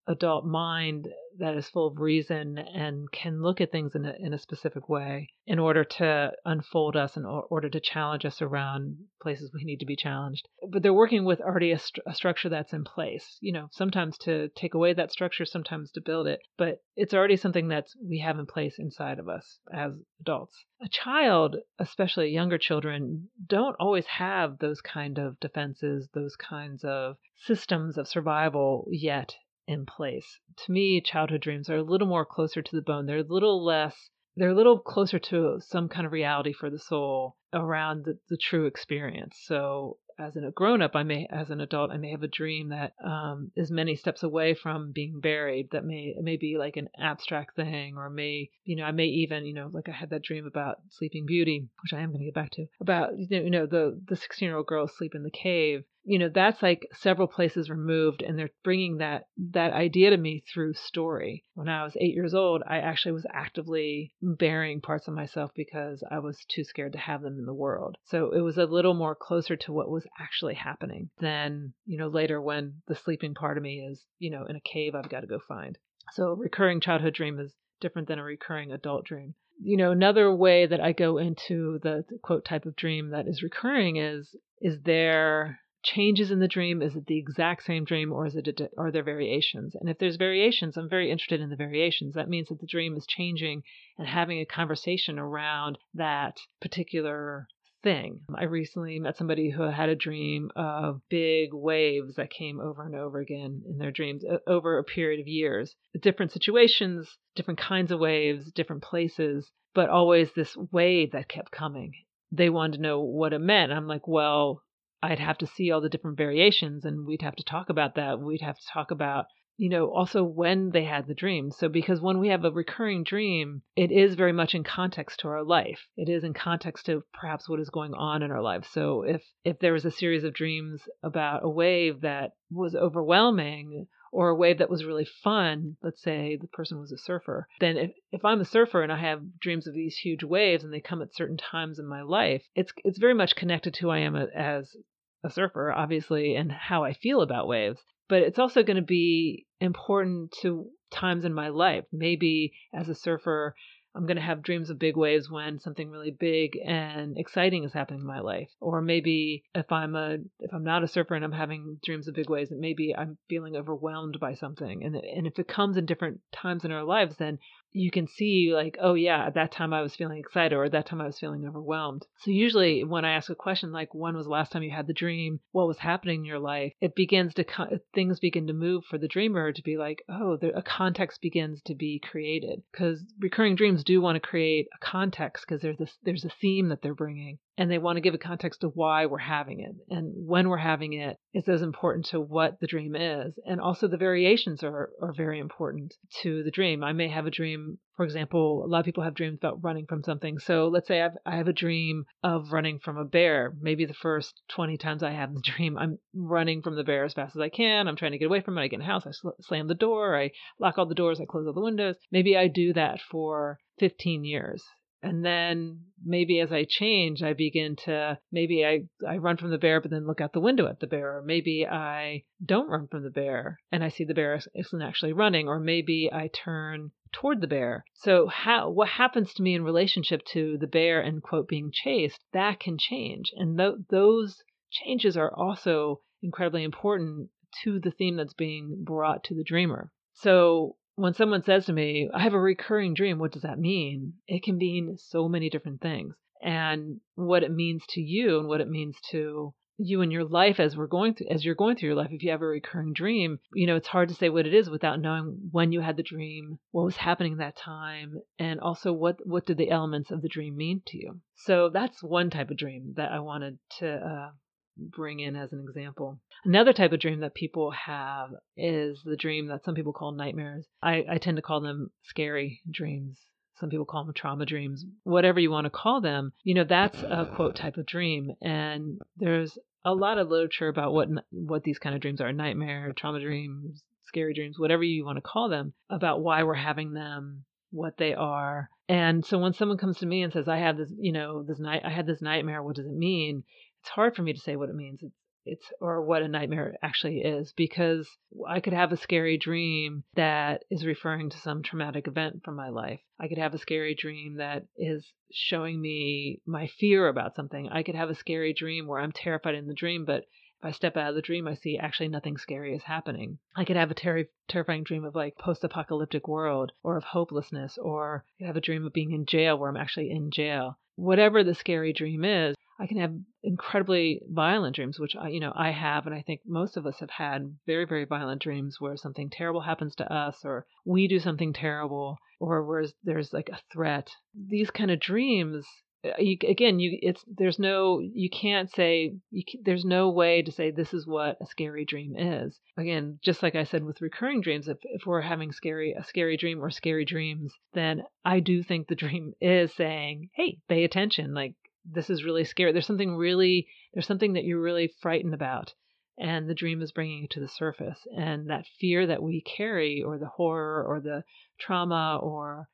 adult 0.07 0.45
mind 0.45 1.07
that 1.39 1.55
is 1.55 1.69
full 1.69 1.87
of 1.87 1.99
reason 1.99 2.57
and 2.57 3.11
can 3.11 3.41
look 3.41 3.61
at 3.61 3.71
things 3.71 3.93
in 3.93 4.05
a, 4.05 4.15
in 4.19 4.33
a 4.33 4.39
specific 4.39 4.89
way 4.89 5.29
in 5.45 5.59
order 5.59 5.83
to 5.83 6.31
unfold 6.45 6.95
us 6.95 7.15
in 7.15 7.25
order 7.25 7.69
to 7.69 7.79
challenge 7.79 8.25
us 8.25 8.41
around 8.41 8.97
places 9.21 9.51
we 9.53 9.63
need 9.63 9.79
to 9.79 9.85
be 9.85 9.95
challenged. 9.95 10.47
But 10.67 10.81
they're 10.81 10.93
working 10.93 11.25
with 11.25 11.39
already 11.41 11.71
a, 11.71 11.79
st- 11.79 12.03
a 12.07 12.15
structure 12.15 12.49
that's 12.49 12.73
in 12.73 12.83
place, 12.83 13.37
you 13.39 13.51
know, 13.51 13.67
sometimes 13.71 14.17
to 14.19 14.49
take 14.55 14.73
away 14.73 14.93
that 14.93 15.11
structure, 15.11 15.45
sometimes 15.45 15.91
to 15.91 16.01
build 16.01 16.27
it, 16.27 16.39
but 16.57 16.81
it's 16.95 17.13
already 17.13 17.37
something 17.37 17.67
that 17.67 17.87
we 18.03 18.19
have 18.19 18.39
in 18.39 18.45
place 18.45 18.79
inside 18.79 19.19
of 19.19 19.29
us 19.29 19.59
as 19.71 19.91
adults. 20.21 20.55
A 20.81 20.89
child, 20.89 21.57
especially 21.79 22.29
younger 22.29 22.57
children, 22.57 23.29
don't 23.45 23.75
always 23.79 24.05
have 24.07 24.57
those 24.57 24.81
kind 24.81 25.17
of 25.17 25.39
defenses, 25.39 26.09
those 26.13 26.35
kinds 26.35 26.83
of 26.83 27.17
systems 27.35 27.97
of 27.97 28.07
survival 28.07 28.87
yet 28.91 29.35
in 29.67 29.85
place. 29.85 30.39
To 30.65 30.71
me, 30.71 31.01
childhood 31.01 31.41
dreams 31.41 31.69
are 31.69 31.77
a 31.77 31.83
little 31.83 32.07
more 32.07 32.25
closer 32.25 32.61
to 32.61 32.75
the 32.75 32.81
bone. 32.81 33.05
They're 33.05 33.17
a 33.17 33.23
little 33.23 33.63
less, 33.63 34.09
they're 34.35 34.49
a 34.49 34.55
little 34.55 34.79
closer 34.79 35.19
to 35.19 35.59
some 35.59 35.89
kind 35.89 36.05
of 36.05 36.11
reality 36.11 36.53
for 36.53 36.69
the 36.69 36.79
soul 36.79 37.35
around 37.53 38.05
the, 38.05 38.17
the 38.29 38.37
true 38.37 38.65
experience. 38.65 39.37
So 39.43 39.97
as 40.19 40.35
a 40.35 40.51
grown 40.51 40.81
up, 40.81 40.95
I 40.95 41.03
may, 41.03 41.27
as 41.29 41.49
an 41.49 41.61
adult, 41.61 41.91
I 41.91 41.97
may 41.97 42.11
have 42.11 42.23
a 42.23 42.27
dream 42.27 42.69
that 42.69 42.93
um, 43.03 43.51
is 43.55 43.69
many 43.69 43.95
steps 43.95 44.23
away 44.23 44.55
from 44.55 44.91
being 44.91 45.19
buried. 45.19 45.69
That 45.71 45.85
may 45.85 46.15
it 46.17 46.23
may 46.23 46.37
be 46.37 46.57
like 46.57 46.75
an 46.75 46.89
abstract 46.97 47.55
thing, 47.55 47.97
or 47.97 48.09
may 48.09 48.49
you 48.63 48.75
know 48.75 48.83
I 48.83 48.91
may 48.91 49.05
even 49.05 49.45
you 49.45 49.53
know 49.53 49.69
like 49.71 49.89
I 49.89 49.91
had 49.91 50.09
that 50.09 50.23
dream 50.23 50.47
about 50.47 50.77
Sleeping 50.89 51.25
Beauty, 51.25 51.67
which 51.83 51.93
I 51.93 52.01
am 52.01 52.09
going 52.09 52.19
to 52.19 52.25
get 52.25 52.33
back 52.33 52.51
to 52.51 52.65
about 52.81 53.11
you 53.17 53.49
know 53.49 53.67
the 53.67 53.99
the 54.07 54.15
16 54.15 54.47
year 54.47 54.57
old 54.57 54.67
girl 54.67 54.85
asleep 54.85 55.13
in 55.13 55.23
the 55.23 55.29
cave, 55.29 55.83
you 56.07 56.17
know 56.17 56.29
that's 56.33 56.63
like 56.63 56.87
several 56.93 57.27
places 57.27 57.69
removed 57.69 58.21
and 58.21 58.39
they're 58.39 58.49
bringing 58.63 58.97
that 58.97 59.25
that 59.51 59.73
idea 59.73 60.09
to 60.09 60.17
me 60.17 60.41
through 60.51 60.73
story. 60.73 61.43
When 61.53 61.67
i 61.67 61.83
was 61.83 61.97
eight 61.99 62.15
years 62.15 62.33
old 62.33 62.63
i 62.65 62.77
actually 62.77 63.11
was 63.11 63.25
actively 63.31 64.13
burying 64.21 64.79
parts 64.79 65.07
of 65.09 65.13
myself 65.13 65.51
because 65.53 66.03
i 66.09 66.19
was 66.19 66.45
too 66.47 66.63
scared 66.63 66.93
to 66.93 66.97
have 66.97 67.21
them 67.21 67.37
in 67.37 67.45
the 67.45 67.53
world. 67.53 67.97
So 68.05 68.31
it 68.31 68.39
was 68.39 68.57
a 68.57 68.65
little 68.65 68.93
more 68.93 69.15
closer 69.15 69.57
to 69.57 69.73
what 69.73 69.91
was 69.91 70.07
actually 70.17 70.55
happening 70.55 71.09
than 71.19 71.73
you 71.85 71.97
know 71.97 72.07
later 72.07 72.41
when 72.41 72.81
the 72.87 72.95
sleeping 72.95 73.33
part 73.33 73.57
of 73.57 73.63
me 73.63 73.81
is 73.81 74.05
you 74.17 74.31
know 74.31 74.45
in 74.45 74.55
a 74.55 74.61
cave 74.61 74.95
i've 74.95 75.09
got 75.09 75.21
to 75.21 75.27
go 75.27 75.39
find. 75.39 75.77
So 76.13 76.29
a 76.29 76.35
recurring 76.35 76.79
childhood 76.79 77.15
dream 77.15 77.37
is 77.37 77.53
different 77.81 78.07
than 78.07 78.17
a 78.17 78.23
recurring 78.23 78.71
adult 78.71 79.03
dream. 79.03 79.35
You 79.61 79.75
know 79.75 79.91
another 79.91 80.33
way 80.33 80.67
that 80.67 80.79
i 80.79 80.93
go 80.93 81.17
into 81.17 81.79
the 81.83 82.05
quote 82.21 82.45
type 82.45 82.65
of 82.65 82.77
dream 82.77 83.09
that 83.09 83.27
is 83.27 83.43
recurring 83.43 83.97
is 83.97 84.33
is 84.61 84.79
there 84.83 85.59
changes 85.83 86.31
in 86.31 86.39
the 86.39 86.47
dream? 86.47 86.81
Is 86.81 86.95
it 86.95 87.05
the 87.05 87.17
exact 87.17 87.63
same 87.63 87.85
dream 87.85 88.11
or 88.11 88.25
is 88.25 88.35
it 88.35 88.47
a, 88.47 88.69
are 88.77 88.91
there 88.91 89.03
variations? 89.03 89.75
And 89.75 89.89
if 89.89 89.97
there's 89.99 90.17
variations, 90.17 90.77
I'm 90.77 90.89
very 90.89 91.11
interested 91.11 91.41
in 91.41 91.49
the 91.49 91.55
variations. 91.55 92.15
That 92.15 92.29
means 92.29 92.49
that 92.49 92.59
the 92.59 92.67
dream 92.67 92.95
is 92.97 93.05
changing 93.07 93.63
and 93.97 94.07
having 94.07 94.39
a 94.39 94.45
conversation 94.45 95.17
around 95.19 95.77
that 95.93 96.37
particular 96.61 97.47
thing. 97.83 98.21
I 98.35 98.45
recently 98.45 98.99
met 98.99 99.17
somebody 99.17 99.49
who 99.51 99.63
had 99.63 99.89
a 99.89 99.95
dream 99.95 100.49
of 100.55 101.01
big 101.09 101.53
waves 101.53 102.15
that 102.15 102.31
came 102.31 102.59
over 102.59 102.85
and 102.85 102.95
over 102.95 103.19
again 103.19 103.61
in 103.69 103.77
their 103.77 103.91
dreams 103.91 104.23
over 104.47 104.77
a 104.77 104.83
period 104.83 105.21
of 105.21 105.27
years. 105.27 105.75
Different 106.01 106.31
situations, 106.31 107.07
different 107.35 107.59
kinds 107.59 107.91
of 107.91 107.99
waves, 107.99 108.51
different 108.51 108.81
places, 108.81 109.51
but 109.75 109.89
always 109.89 110.31
this 110.33 110.57
wave 110.71 111.11
that 111.11 111.29
kept 111.29 111.51
coming. 111.51 111.93
They 112.31 112.49
wanted 112.49 112.77
to 112.77 112.83
know 112.83 112.99
what 112.99 113.31
it 113.31 113.39
meant. 113.39 113.71
I'm 113.71 113.87
like, 113.87 114.07
well, 114.07 114.63
I'd 115.01 115.19
have 115.19 115.37
to 115.39 115.47
see 115.47 115.71
all 115.71 115.81
the 115.81 115.89
different 115.89 116.17
variations 116.17 116.83
and 116.85 117.05
we'd 117.05 117.21
have 117.21 117.35
to 117.35 117.43
talk 117.43 117.69
about 117.69 117.95
that. 117.95 118.19
We'd 118.19 118.41
have 118.41 118.57
to 118.57 118.67
talk 118.73 118.91
about, 118.91 119.25
you 119.55 119.69
know, 119.69 119.91
also 119.91 120.23
when 120.23 120.71
they 120.71 120.85
had 120.85 121.07
the 121.07 121.13
dream. 121.13 121.51
So, 121.51 121.69
because 121.69 122.01
when 122.01 122.19
we 122.19 122.29
have 122.29 122.43
a 122.45 122.51
recurring 122.51 123.03
dream, 123.03 123.61
it 123.75 123.91
is 123.91 124.15
very 124.15 124.33
much 124.33 124.55
in 124.55 124.63
context 124.63 125.19
to 125.19 125.27
our 125.27 125.43
life. 125.43 125.87
It 125.95 126.09
is 126.09 126.23
in 126.23 126.33
context 126.33 126.87
to 126.87 127.03
perhaps 127.13 127.47
what 127.47 127.59
is 127.59 127.69
going 127.69 127.93
on 127.93 128.23
in 128.23 128.31
our 128.31 128.41
life. 128.41 128.65
So, 128.71 129.03
if, 129.03 129.23
if 129.43 129.59
there 129.59 129.73
was 129.73 129.85
a 129.85 129.91
series 129.91 130.23
of 130.23 130.33
dreams 130.33 130.81
about 131.03 131.43
a 131.43 131.49
wave 131.49 132.01
that 132.01 132.31
was 132.49 132.75
overwhelming 132.75 133.87
or 134.11 134.29
a 134.29 134.35
wave 134.35 134.57
that 134.59 134.69
was 134.69 134.85
really 134.85 135.07
fun, 135.23 135.77
let's 135.81 136.01
say 136.01 136.37
the 136.39 136.47
person 136.47 136.79
was 136.79 136.91
a 136.91 136.97
surfer, 136.97 137.47
then 137.59 137.77
if, 137.77 137.91
if 138.11 138.25
I'm 138.25 138.41
a 138.41 138.45
surfer 138.45 138.81
and 138.83 138.91
I 138.91 138.97
have 138.97 139.39
dreams 139.39 139.67
of 139.67 139.73
these 139.73 139.97
huge 139.97 140.23
waves 140.23 140.63
and 140.63 140.73
they 140.73 140.79
come 140.79 141.01
at 141.01 141.15
certain 141.15 141.37
times 141.37 141.79
in 141.79 141.85
my 141.85 142.01
life, 142.01 142.43
it's 142.55 142.71
it's 142.83 142.99
very 142.99 143.13
much 143.13 143.35
connected 143.35 143.73
to 143.75 143.81
who 143.81 143.89
I 143.89 143.99
am 143.99 144.15
as 144.15 144.75
a 145.23 145.29
surfer, 145.29 145.71
obviously, 145.71 146.35
and 146.35 146.51
how 146.51 146.83
I 146.83 146.93
feel 146.93 147.21
about 147.21 147.47
waves. 147.47 147.81
But 148.09 148.21
it's 148.21 148.39
also 148.39 148.63
going 148.63 148.77
to 148.77 148.81
be 148.81 149.45
important 149.59 150.31
to 150.41 150.69
times 150.91 151.25
in 151.25 151.33
my 151.33 151.49
life. 151.49 151.83
Maybe 151.91 152.53
as 152.73 152.87
a 152.87 152.95
surfer, 152.95 153.53
I'm 153.97 154.05
going 154.05 154.17
to 154.17 154.21
have 154.21 154.43
dreams 154.43 154.69
of 154.69 154.77
big 154.77 154.95
waves 154.95 155.29
when 155.29 155.59
something 155.59 155.89
really 155.89 156.11
big 156.11 156.57
and 156.63 157.17
exciting 157.17 157.63
is 157.63 157.73
happening 157.73 158.01
in 158.01 158.05
my 158.05 158.19
life. 158.19 158.49
Or 158.61 158.79
maybe 158.79 159.43
if 159.55 159.71
I'm 159.71 159.95
a 159.95 160.17
if 160.39 160.53
I'm 160.53 160.63
not 160.63 160.83
a 160.83 160.87
surfer 160.87 161.15
and 161.15 161.25
I'm 161.25 161.31
having 161.31 161.79
dreams 161.83 162.07
of 162.07 162.13
big 162.13 162.29
waves, 162.29 162.51
it 162.51 162.59
maybe 162.59 162.95
I'm 162.95 163.17
feeling 163.27 163.55
overwhelmed 163.55 164.19
by 164.19 164.35
something. 164.35 164.83
And 164.83 164.95
and 164.95 165.25
if 165.25 165.39
it 165.39 165.47
comes 165.47 165.77
in 165.77 165.87
different 165.87 166.21
times 166.31 166.63
in 166.63 166.71
our 166.71 166.83
lives, 166.83 167.15
then 167.17 167.39
you 167.77 167.91
can 167.91 168.07
see 168.07 168.51
like, 168.53 168.77
oh 168.81 168.95
yeah, 168.95 169.25
at 169.25 169.35
that 169.35 169.51
time 169.51 169.73
I 169.73 169.81
was 169.81 169.95
feeling 169.95 170.17
excited 170.17 170.55
or 170.55 170.65
at 170.65 170.71
that 170.71 170.87
time 170.87 171.01
I 171.01 171.05
was 171.05 171.19
feeling 171.19 171.45
overwhelmed. 171.47 172.05
So 172.21 172.31
usually 172.31 172.83
when 172.83 173.05
I 173.05 173.13
ask 173.13 173.29
a 173.29 173.35
question 173.35 173.71
like 173.71 173.93
when 173.93 174.15
was 174.15 174.25
the 174.25 174.31
last 174.31 174.51
time 174.51 174.63
you 174.63 174.71
had 174.71 174.87
the 174.87 174.93
dream? 174.93 175.39
What 175.51 175.67
was 175.67 175.77
happening 175.77 176.21
in 176.21 176.25
your 176.25 176.39
life? 176.39 176.73
It 176.81 176.95
begins 176.95 177.33
to 177.35 177.45
things 177.93 178.19
begin 178.19 178.47
to 178.47 178.53
move 178.53 178.83
for 178.85 178.97
the 178.97 179.07
dreamer 179.07 179.51
to 179.51 179.61
be 179.61 179.77
like, 179.77 180.03
oh, 180.09 180.37
there, 180.37 180.51
a 180.55 180.63
context 180.63 181.21
begins 181.21 181.61
to 181.63 181.75
be 181.75 181.99
created 181.99 182.61
because 182.71 183.03
recurring 183.19 183.55
dreams 183.55 183.83
do 183.83 184.01
want 184.01 184.15
to 184.15 184.27
create 184.27 184.67
a 184.73 184.85
context 184.85 185.45
because 185.47 185.61
there's 185.61 185.77
this 185.77 185.97
there's 186.03 186.25
a 186.25 186.31
theme 186.41 186.69
that 186.69 186.81
they're 186.81 186.95
bringing 186.95 187.37
and 187.57 187.71
they 187.71 187.77
want 187.77 187.97
to 187.97 188.01
give 188.01 188.13
a 188.13 188.19
context 188.19 188.61
to 188.61 188.67
why 188.67 189.05
we're 189.05 189.17
having 189.17 189.59
it 189.59 189.75
and 189.89 190.13
when 190.15 190.47
we're 190.47 190.57
having 190.57 190.93
it 190.93 191.17
is 191.33 191.47
as 191.47 191.61
important 191.61 192.05
to 192.05 192.19
what 192.19 192.59
the 192.59 192.67
dream 192.67 192.95
is 192.95 193.33
and 193.45 193.59
also 193.59 193.87
the 193.87 193.97
variations 193.97 194.63
are 194.63 194.91
are 195.01 195.13
very 195.13 195.39
important 195.39 195.93
to 196.21 196.43
the 196.43 196.51
dream 196.51 196.83
i 196.83 196.93
may 196.93 197.07
have 197.07 197.25
a 197.25 197.31
dream 197.31 197.66
for 197.95 198.05
example 198.05 198.63
a 198.63 198.67
lot 198.67 198.79
of 198.79 198.85
people 198.85 199.03
have 199.03 199.13
dreams 199.13 199.37
about 199.37 199.63
running 199.63 199.85
from 199.85 200.03
something. 200.03 200.39
So 200.39 200.67
let's 200.67 200.87
say 200.87 201.01
I've, 201.01 201.17
i 201.25 201.35
have 201.35 201.47
a 201.47 201.53
dream 201.53 202.05
of 202.23 202.51
running 202.51 202.79
from 202.79 202.97
a 202.97 203.05
bear. 203.05 203.53
Maybe 203.59 203.85
the 203.85 203.93
first 203.93 204.41
20 204.49 204.77
times 204.77 205.03
i 205.03 205.11
have 205.11 205.33
the 205.33 205.41
dream 205.51 205.77
i'm 205.77 205.99
running 206.13 206.61
from 206.61 206.75
the 206.75 206.83
bear 206.83 207.03
as 207.05 207.13
fast 207.13 207.35
as 207.35 207.41
i 207.41 207.49
can. 207.49 207.87
I'm 207.87 207.95
trying 207.95 208.13
to 208.13 208.17
get 208.17 208.25
away 208.25 208.41
from 208.41 208.57
it. 208.57 208.61
I 208.61 208.67
get 208.67 208.75
in 208.75 208.81
the 208.81 208.85
house 208.85 209.07
i 209.07 209.11
sl- 209.11 209.41
slam 209.41 209.67
the 209.67 209.75
door 209.75 210.17
i 210.17 210.31
lock 210.59 210.77
all 210.77 210.85
the 210.85 210.95
doors 210.95 211.19
i 211.19 211.25
close 211.25 211.47
all 211.47 211.53
the 211.53 211.61
windows. 211.61 211.95
Maybe 212.11 212.37
i 212.37 212.47
do 212.47 212.73
that 212.73 213.01
for 213.01 213.59
15 213.79 214.23
years 214.23 214.63
and 215.01 215.23
then 215.23 215.81
maybe 216.03 216.39
as 216.39 216.51
I 216.51 216.65
change, 216.67 217.21
I 217.21 217.33
begin 217.33 217.75
to 217.85 218.17
maybe 218.31 218.65
I, 218.65 218.83
I 219.07 219.17
run 219.17 219.37
from 219.37 219.51
the 219.51 219.57
bear, 219.57 219.79
but 219.79 219.91
then 219.91 220.07
look 220.07 220.21
out 220.21 220.33
the 220.33 220.39
window 220.39 220.67
at 220.67 220.79
the 220.79 220.87
bear. 220.87 221.17
Or 221.17 221.21
maybe 221.21 221.67
I 221.67 222.23
don't 222.43 222.69
run 222.69 222.87
from 222.87 223.03
the 223.03 223.09
bear 223.09 223.59
and 223.71 223.83
I 223.83 223.89
see 223.89 224.03
the 224.03 224.13
bear 224.13 224.39
isn't 224.55 224.81
actually 224.81 225.13
running. 225.13 225.47
Or 225.47 225.59
maybe 225.59 226.09
I 226.11 226.29
turn 226.33 226.91
toward 227.11 227.41
the 227.41 227.47
bear. 227.47 227.85
So 227.93 228.27
how 228.27 228.69
what 228.69 228.89
happens 228.89 229.33
to 229.33 229.43
me 229.43 229.55
in 229.55 229.63
relationship 229.63 230.23
to 230.33 230.57
the 230.57 230.67
bear 230.67 231.01
and 231.01 231.21
quote 231.21 231.47
being 231.47 231.71
chased, 231.71 232.19
that 232.33 232.59
can 232.59 232.77
change. 232.77 233.31
And 233.35 233.57
th- 233.57 233.75
those 233.89 234.41
changes 234.71 235.15
are 235.15 235.33
also 235.33 236.01
incredibly 236.21 236.63
important 236.63 237.29
to 237.63 237.79
the 237.79 237.91
theme 237.91 238.15
that's 238.17 238.33
being 238.33 238.83
brought 238.83 239.23
to 239.25 239.35
the 239.35 239.43
dreamer. 239.43 239.91
So 240.13 240.76
when 240.97 241.13
someone 241.13 241.43
says 241.43 241.67
to 241.67 241.73
me, 241.73 242.09
I 242.11 242.23
have 242.23 242.33
a 242.33 242.39
recurring 242.39 242.95
dream, 242.95 243.19
what 243.19 243.31
does 243.31 243.43
that 243.43 243.59
mean? 243.59 244.13
It 244.27 244.41
can 244.41 244.57
mean 244.57 244.97
so 244.97 245.29
many 245.29 245.47
different 245.47 245.79
things. 245.79 246.15
And 246.41 246.99
what 247.13 247.43
it 247.43 247.51
means 247.51 247.83
to 247.89 248.01
you 248.01 248.39
and 248.39 248.47
what 248.47 248.61
it 248.61 248.69
means 248.69 248.97
to 249.11 249.53
you 249.77 250.01
in 250.01 250.09
your 250.09 250.25
life 250.25 250.59
as 250.59 250.75
we're 250.75 250.87
going 250.87 251.13
through 251.13 251.27
as 251.29 251.45
you're 251.45 251.53
going 251.53 251.75
through 251.75 251.89
your 251.89 251.95
life 251.95 252.09
if 252.09 252.23
you 252.23 252.31
have 252.31 252.41
a 252.41 252.47
recurring 252.47 252.93
dream 252.93 253.37
you 253.53 253.67
know 253.67 253.75
it's 253.75 253.87
hard 253.87 254.09
to 254.09 254.15
say 254.15 254.27
what 254.27 254.47
it 254.47 254.53
is 254.55 254.71
without 254.71 254.99
knowing 254.99 255.37
when 255.51 255.71
you 255.71 255.81
had 255.81 255.95
the 255.95 256.01
dream 256.01 256.57
what 256.71 256.83
was 256.83 256.97
happening 256.97 257.37
that 257.37 257.55
time 257.55 258.19
and 258.39 258.59
also 258.59 258.91
what 258.91 259.19
what 259.23 259.45
did 259.45 259.55
the 259.55 259.69
elements 259.69 260.09
of 260.09 260.23
the 260.23 260.27
dream 260.27 260.57
mean 260.57 260.81
to 260.87 260.97
you 260.97 261.21
so 261.35 261.69
that's 261.69 262.01
one 262.01 262.31
type 262.31 262.49
of 262.49 262.57
dream 262.57 262.93
that 262.95 263.11
i 263.11 263.19
wanted 263.19 263.59
to 263.69 263.87
uh, 263.87 264.31
bring 264.77 265.19
in 265.19 265.35
as 265.35 265.51
an 265.51 265.65
example. 265.67 266.19
Another 266.45 266.73
type 266.73 266.91
of 266.91 266.99
dream 266.99 267.21
that 267.21 267.33
people 267.33 267.71
have 267.71 268.29
is 268.55 269.01
the 269.03 269.17
dream 269.17 269.47
that 269.47 269.63
some 269.65 269.75
people 269.75 269.93
call 269.93 270.11
nightmares. 270.11 270.65
I, 270.81 271.05
I 271.09 271.17
tend 271.17 271.37
to 271.37 271.41
call 271.41 271.61
them 271.61 271.91
scary 272.03 272.61
dreams. 272.69 273.17
Some 273.59 273.69
people 273.69 273.85
call 273.85 274.05
them 274.05 274.13
trauma 274.13 274.45
dreams, 274.45 274.85
whatever 275.03 275.39
you 275.39 275.49
want 275.49 275.65
to 275.65 275.71
call 275.71 275.99
them. 275.99 276.31
You 276.43 276.53
know, 276.53 276.63
that's 276.63 277.01
a 277.01 277.29
quote 277.35 277.55
type 277.55 277.77
of 277.77 277.87
dream. 277.87 278.33
And 278.41 278.99
there's 279.17 279.57
a 279.83 279.93
lot 279.93 280.19
of 280.19 280.29
literature 280.29 280.67
about 280.67 280.93
what 280.93 281.07
what 281.31 281.63
these 281.63 281.79
kind 281.79 281.95
of 281.95 282.01
dreams 282.01 282.21
are 282.21 282.31
nightmare, 282.31 282.93
trauma 282.95 283.19
dreams, 283.19 283.81
scary 284.05 284.33
dreams, 284.33 284.59
whatever 284.59 284.83
you 284.83 285.05
want 285.05 285.17
to 285.17 285.21
call 285.21 285.49
them, 285.49 285.73
about 285.89 286.21
why 286.21 286.43
we're 286.43 286.53
having 286.53 286.93
them, 286.93 287.45
what 287.71 287.97
they 287.97 288.13
are. 288.13 288.69
And 288.89 289.25
so 289.25 289.37
when 289.37 289.53
someone 289.53 289.77
comes 289.77 289.97
to 289.97 290.05
me 290.05 290.23
and 290.23 290.31
says, 290.31 290.47
I 290.47 290.57
have 290.57 290.77
this, 290.77 290.91
you 290.97 291.11
know, 291.11 291.43
this 291.43 291.59
night, 291.59 291.81
I 291.83 291.89
had 291.89 292.07
this 292.07 292.21
nightmare, 292.21 292.63
what 292.63 292.75
does 292.75 292.85
it 292.85 292.95
mean? 292.95 293.43
It's 293.87 293.95
hard 293.95 294.17
for 294.17 294.21
me 294.21 294.33
to 294.33 294.39
say 294.41 294.57
what 294.57 294.67
it 294.67 294.75
means. 294.75 294.99
It's 295.01 295.15
it's 295.45 295.71
or 295.79 296.01
what 296.01 296.21
a 296.21 296.27
nightmare 296.27 296.75
actually 296.83 297.19
is 297.19 297.53
because 297.53 298.05
I 298.45 298.59
could 298.59 298.73
have 298.73 298.91
a 298.91 298.97
scary 298.97 299.37
dream 299.37 300.03
that 300.15 300.65
is 300.69 300.85
referring 300.85 301.29
to 301.29 301.37
some 301.37 301.63
traumatic 301.63 302.05
event 302.05 302.43
from 302.43 302.57
my 302.57 302.67
life. 302.67 302.99
I 303.17 303.29
could 303.29 303.37
have 303.37 303.53
a 303.53 303.57
scary 303.57 303.95
dream 303.95 304.39
that 304.39 304.65
is 304.75 305.13
showing 305.31 305.79
me 305.79 306.41
my 306.45 306.67
fear 306.67 307.07
about 307.07 307.37
something. 307.37 307.69
I 307.69 307.83
could 307.83 307.95
have 307.95 308.09
a 308.09 308.15
scary 308.15 308.51
dream 308.51 308.87
where 308.87 308.99
I'm 308.99 309.13
terrified 309.13 309.55
in 309.55 309.67
the 309.67 309.73
dream, 309.73 310.03
but 310.03 310.25
if 310.59 310.65
I 310.65 310.71
step 310.71 310.97
out 310.97 311.11
of 311.11 311.15
the 311.15 311.21
dream, 311.21 311.47
I 311.47 311.53
see 311.53 311.77
actually 311.77 312.09
nothing 312.09 312.35
scary 312.35 312.75
is 312.75 312.83
happening. 312.83 313.39
I 313.55 313.63
could 313.63 313.77
have 313.77 313.89
a 313.89 313.93
ter- 313.93 314.27
terrifying 314.49 314.83
dream 314.83 315.05
of 315.05 315.15
like 315.15 315.37
post-apocalyptic 315.37 316.27
world 316.27 316.73
or 316.83 316.97
of 316.97 317.05
hopelessness, 317.05 317.77
or 317.77 318.25
I 318.27 318.37
could 318.39 318.47
have 318.47 318.57
a 318.57 318.61
dream 318.61 318.85
of 318.85 318.91
being 318.91 319.13
in 319.13 319.25
jail 319.25 319.57
where 319.57 319.69
I'm 319.69 319.77
actually 319.77 320.11
in 320.11 320.29
jail. 320.29 320.77
Whatever 320.97 321.41
the 321.41 321.55
scary 321.55 321.93
dream 321.93 322.25
is, 322.25 322.57
I 322.79 322.87
can 322.87 322.97
have 322.97 323.15
incredibly 323.43 324.21
violent 324.29 324.75
dreams, 324.75 324.99
which 324.99 325.15
I, 325.15 325.29
you 325.29 325.39
know, 325.39 325.53
I 325.55 325.71
have, 325.71 326.05
and 326.05 326.15
I 326.15 326.21
think 326.21 326.41
most 326.45 326.77
of 326.77 326.85
us 326.85 326.99
have 326.99 327.09
had 327.09 327.57
very, 327.65 327.85
very 327.85 328.05
violent 328.05 328.41
dreams 328.41 328.79
where 328.79 328.95
something 328.97 329.29
terrible 329.29 329.61
happens 329.61 329.95
to 329.95 330.13
us, 330.13 330.45
or 330.45 330.65
we 330.85 331.07
do 331.07 331.19
something 331.19 331.53
terrible, 331.53 332.17
or 332.39 332.63
where 332.63 332.85
there's 333.03 333.33
like 333.33 333.49
a 333.49 333.59
threat. 333.73 334.11
These 334.35 334.69
kind 334.69 334.91
of 334.91 334.99
dreams 334.99 335.65
uh, 336.05 336.11
you, 336.19 336.37
again 336.47 336.79
you 336.79 336.99
it's 337.01 337.23
there's 337.27 337.57
no 337.57 337.99
you 337.99 338.29
can't 338.29 338.69
say 338.69 339.15
you 339.31 339.43
can, 339.43 339.61
there's 339.63 339.83
no 339.83 340.09
way 340.09 340.43
to 340.43 340.51
say 340.51 340.69
this 340.69 340.93
is 340.93 341.07
what 341.07 341.37
a 341.41 341.47
scary 341.47 341.85
dream 341.85 342.15
is 342.15 342.59
again 342.77 343.17
just 343.23 343.41
like 343.41 343.55
i 343.55 343.63
said 343.63 343.83
with 343.83 343.99
recurring 343.99 344.39
dreams 344.39 344.67
if, 344.67 344.77
if 344.83 345.07
we're 345.07 345.21
having 345.21 345.51
scary 345.51 345.93
a 345.93 346.03
scary 346.03 346.37
dream 346.37 346.63
or 346.63 346.69
scary 346.69 347.03
dreams 347.03 347.51
then 347.73 348.03
i 348.23 348.39
do 348.39 348.61
think 348.61 348.87
the 348.87 348.95
dream 349.03 349.33
is 349.41 349.73
saying 349.73 350.29
hey 350.35 350.59
pay 350.69 350.83
attention 350.83 351.33
like 351.33 351.55
this 351.89 352.09
is 352.09 352.23
really 352.23 352.43
scary 352.43 352.71
there's 352.71 352.85
something 352.85 353.15
really 353.15 353.67
there's 353.93 354.07
something 354.07 354.33
that 354.33 354.43
you're 354.43 354.61
really 354.61 354.91
frightened 355.01 355.33
about 355.33 355.73
and 356.17 356.49
the 356.49 356.55
dream 356.55 356.81
is 356.81 356.91
bringing 356.91 357.25
it 357.25 357.29
to 357.29 357.39
the 357.39 357.47
surface 357.47 358.07
and 358.15 358.49
that 358.49 358.65
fear 358.79 359.05
that 359.05 359.21
we 359.21 359.41
carry 359.41 360.01
or 360.01 360.17
the 360.17 360.27
horror 360.27 360.83
or 360.83 360.99
the 360.99 361.23
trauma 361.59 362.19
or 362.21 362.67